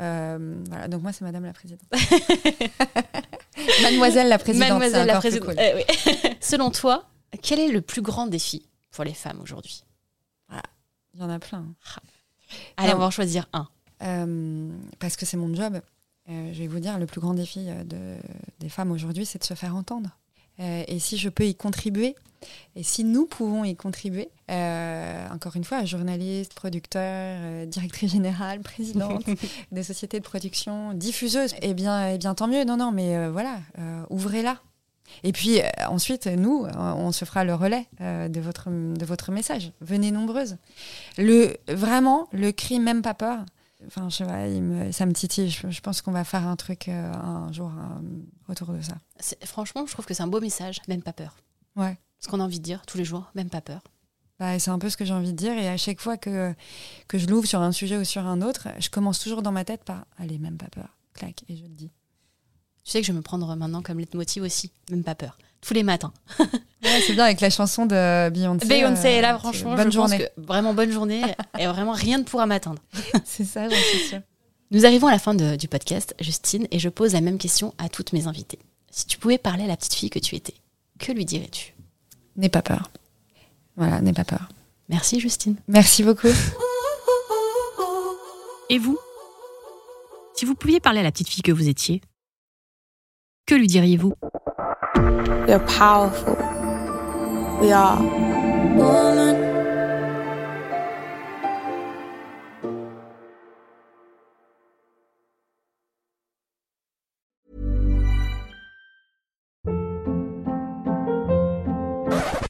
Euh, 0.00 0.62
voilà, 0.68 0.86
donc 0.86 1.02
moi, 1.02 1.12
c'est 1.12 1.24
Madame 1.24 1.44
la 1.44 1.52
Présidente. 1.52 1.80
Mademoiselle 3.82 4.28
la 4.28 4.38
Présidente. 4.38 4.68
Mademoiselle 4.68 5.06
la 5.08 5.18
Présidente. 5.18 5.56
Eh 5.58 5.74
oui. 5.74 6.30
Selon 6.40 6.70
toi, 6.70 7.08
quel 7.42 7.58
est 7.58 7.72
le 7.72 7.80
plus 7.80 8.02
grand 8.02 8.28
défi 8.28 8.64
pour 8.92 9.02
les 9.02 9.14
femmes 9.14 9.40
aujourd'hui? 9.40 9.82
Voilà. 10.48 10.62
Il 11.14 11.20
y 11.20 11.24
en 11.24 11.30
a 11.30 11.40
plein. 11.40 11.66
Allez, 12.76 12.94
on 12.94 12.98
va 12.98 13.06
en 13.06 13.10
choisir 13.10 13.48
un. 13.52 13.66
Euh, 14.02 14.70
parce 15.00 15.16
que 15.16 15.26
c'est 15.26 15.36
mon 15.36 15.52
job. 15.52 15.80
Euh, 16.30 16.50
je 16.52 16.60
vais 16.60 16.68
vous 16.68 16.80
dire, 16.80 16.98
le 16.98 17.06
plus 17.06 17.20
grand 17.20 17.34
défi 17.34 17.66
euh, 17.68 17.84
de, 17.84 17.98
des 18.60 18.68
femmes 18.68 18.92
aujourd'hui, 18.92 19.26
c'est 19.26 19.38
de 19.38 19.44
se 19.44 19.54
faire 19.54 19.74
entendre. 19.74 20.10
et 20.58 20.98
si 20.98 21.16
je 21.16 21.30
peux 21.30 21.46
y 21.46 21.54
contribuer, 21.54 22.14
et 22.76 22.82
si 22.82 23.04
nous 23.04 23.26
pouvons 23.26 23.64
y 23.64 23.74
contribuer, 23.76 24.28
encore 24.48 25.56
une 25.56 25.64
fois, 25.64 25.84
journaliste, 25.84 26.54
producteur, 26.54 27.66
directrice 27.66 28.12
générale, 28.12 28.60
présidente 28.60 29.24
des 29.72 29.82
sociétés 29.82 30.18
de 30.18 30.24
production, 30.24 30.92
diffuseuse, 30.94 31.54
eh 31.62 31.74
bien, 31.74 32.08
eh 32.08 32.18
bien 32.18 32.34
tant 32.34 32.46
mieux. 32.46 32.64
Non, 32.64 32.76
non, 32.76 32.92
mais 32.92 33.28
voilà, 33.28 33.60
ouvrez-la. 34.10 34.58
Et 35.22 35.32
puis 35.32 35.60
ensuite, 35.86 36.26
nous, 36.26 36.66
on 36.76 37.12
se 37.12 37.24
fera 37.24 37.44
le 37.44 37.54
relais 37.54 37.86
de, 37.98 38.40
votre, 38.40 38.68
de 38.70 39.04
votre 39.04 39.32
message. 39.32 39.72
Venez 39.80 40.10
nombreuses. 40.10 40.56
Le, 41.18 41.56
vraiment, 41.68 42.28
le 42.32 42.52
cri 42.52 42.80
même 42.80 43.02
pas 43.02 43.14
peur, 43.14 43.44
Enfin, 43.86 44.08
je 44.08 44.16
sais 44.16 44.92
ça 44.92 45.06
me 45.06 45.12
titille. 45.12 45.50
Je, 45.50 45.80
pense 45.80 46.02
qu'on 46.02 46.12
va 46.12 46.24
faire 46.24 46.46
un 46.46 46.56
truc 46.56 46.88
euh, 46.88 47.12
un 47.12 47.50
jour 47.52 47.72
autour 48.48 48.68
de 48.68 48.80
ça. 48.80 48.94
Franchement, 49.44 49.86
je 49.86 49.92
trouve 49.92 50.06
que 50.06 50.14
c'est 50.14 50.22
un 50.22 50.28
beau 50.28 50.40
message, 50.40 50.80
même 50.88 51.02
pas 51.02 51.12
peur. 51.12 51.36
Ouais. 51.76 51.98
Ce 52.18 52.28
qu'on 52.28 52.40
a 52.40 52.44
envie 52.44 52.58
de 52.58 52.64
dire 52.64 52.84
tous 52.86 52.98
les 52.98 53.04
jours, 53.04 53.30
même 53.34 53.48
pas 53.48 53.60
peur. 53.60 53.82
Bah, 54.38 54.58
c'est 54.58 54.70
un 54.70 54.78
peu 54.78 54.88
ce 54.88 54.96
que 54.96 55.04
j'ai 55.04 55.12
envie 55.12 55.32
de 55.32 55.36
dire. 55.36 55.52
Et 55.52 55.68
à 55.68 55.76
chaque 55.76 56.00
fois 56.00 56.16
que, 56.16 56.54
que 57.08 57.18
je 57.18 57.26
l'ouvre 57.26 57.46
sur 57.46 57.60
un 57.60 57.72
sujet 57.72 57.96
ou 57.96 58.04
sur 58.04 58.26
un 58.26 58.42
autre, 58.42 58.68
je 58.78 58.90
commence 58.90 59.20
toujours 59.20 59.42
dans 59.42 59.52
ma 59.52 59.64
tête 59.64 59.84
par 59.84 60.06
Allez, 60.18 60.38
même 60.38 60.56
pas 60.56 60.68
peur. 60.68 60.96
Clac, 61.14 61.44
et 61.48 61.56
je 61.56 61.62
le 61.62 61.68
dis. 61.68 61.90
Tu 62.84 62.90
sais 62.90 63.00
que 63.00 63.06
je 63.06 63.12
vais 63.12 63.18
me 63.18 63.22
prendre 63.22 63.54
maintenant 63.56 63.82
comme 63.82 63.98
leitmotiv 63.98 64.42
aussi, 64.42 64.72
même 64.90 65.04
pas 65.04 65.14
peur. 65.14 65.36
Tous 65.60 65.74
les 65.74 65.82
matins. 65.82 66.12
c'est 66.82 67.12
bien 67.12 67.24
avec 67.24 67.40
la 67.40 67.50
chanson 67.50 67.86
de 67.86 68.30
Beyoncé. 68.30 68.66
Beyoncé 68.66 69.08
est 69.08 69.20
là, 69.20 69.34
euh, 69.34 69.38
franchement. 69.38 69.74
Bonne 69.74 69.92
journée. 69.92 70.26
vraiment 70.36 70.72
bonne 70.74 70.90
journée 70.90 71.22
et 71.58 71.66
vraiment 71.66 71.92
rien 71.92 72.18
ne 72.18 72.24
pourra 72.24 72.46
m'atteindre. 72.46 72.82
c'est 73.24 73.44
ça, 73.44 73.68
j'en 73.68 73.76
suis 73.76 74.08
sûre. 74.08 74.20
Nous 74.70 74.86
arrivons 74.86 75.08
à 75.08 75.10
la 75.10 75.18
fin 75.18 75.34
du 75.34 75.68
podcast, 75.68 76.14
Justine, 76.20 76.68
et 76.70 76.78
je 76.78 76.88
pose 76.88 77.12
la 77.12 77.20
même 77.20 77.38
question 77.38 77.74
à 77.78 77.88
toutes 77.88 78.12
mes 78.12 78.26
invitées. 78.26 78.60
Si 78.90 79.06
tu 79.06 79.18
pouvais 79.18 79.38
parler 79.38 79.64
à 79.64 79.66
la 79.66 79.76
petite 79.76 79.94
fille 79.94 80.10
que 80.10 80.20
tu 80.20 80.36
étais, 80.36 80.54
que 80.98 81.12
lui 81.12 81.24
dirais-tu? 81.24 81.74
N'aie 82.36 82.48
pas 82.48 82.62
peur. 82.62 82.90
Voilà, 83.76 84.00
n'aie 84.00 84.12
pas 84.12 84.24
peur. 84.24 84.48
Merci 84.88 85.18
Justine. 85.18 85.56
Merci 85.66 86.02
beaucoup. 86.02 86.28
Et 88.68 88.78
vous? 88.78 88.98
Si 90.34 90.44
vous 90.44 90.54
pouviez 90.54 90.78
parler 90.78 91.00
à 91.00 91.02
la 91.02 91.10
petite 91.10 91.28
fille 91.28 91.42
que 91.42 91.52
vous 91.52 91.68
étiez, 91.68 92.00
que 93.46 93.56
lui 93.56 93.66
diriez-vous? 93.66 94.14
They're 95.46 95.60
powerful. 95.60 96.36
We 97.60 97.72
are. 97.72 98.00
Woman. 98.76 99.36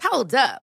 Hold 0.03 0.35
up. 0.35 0.63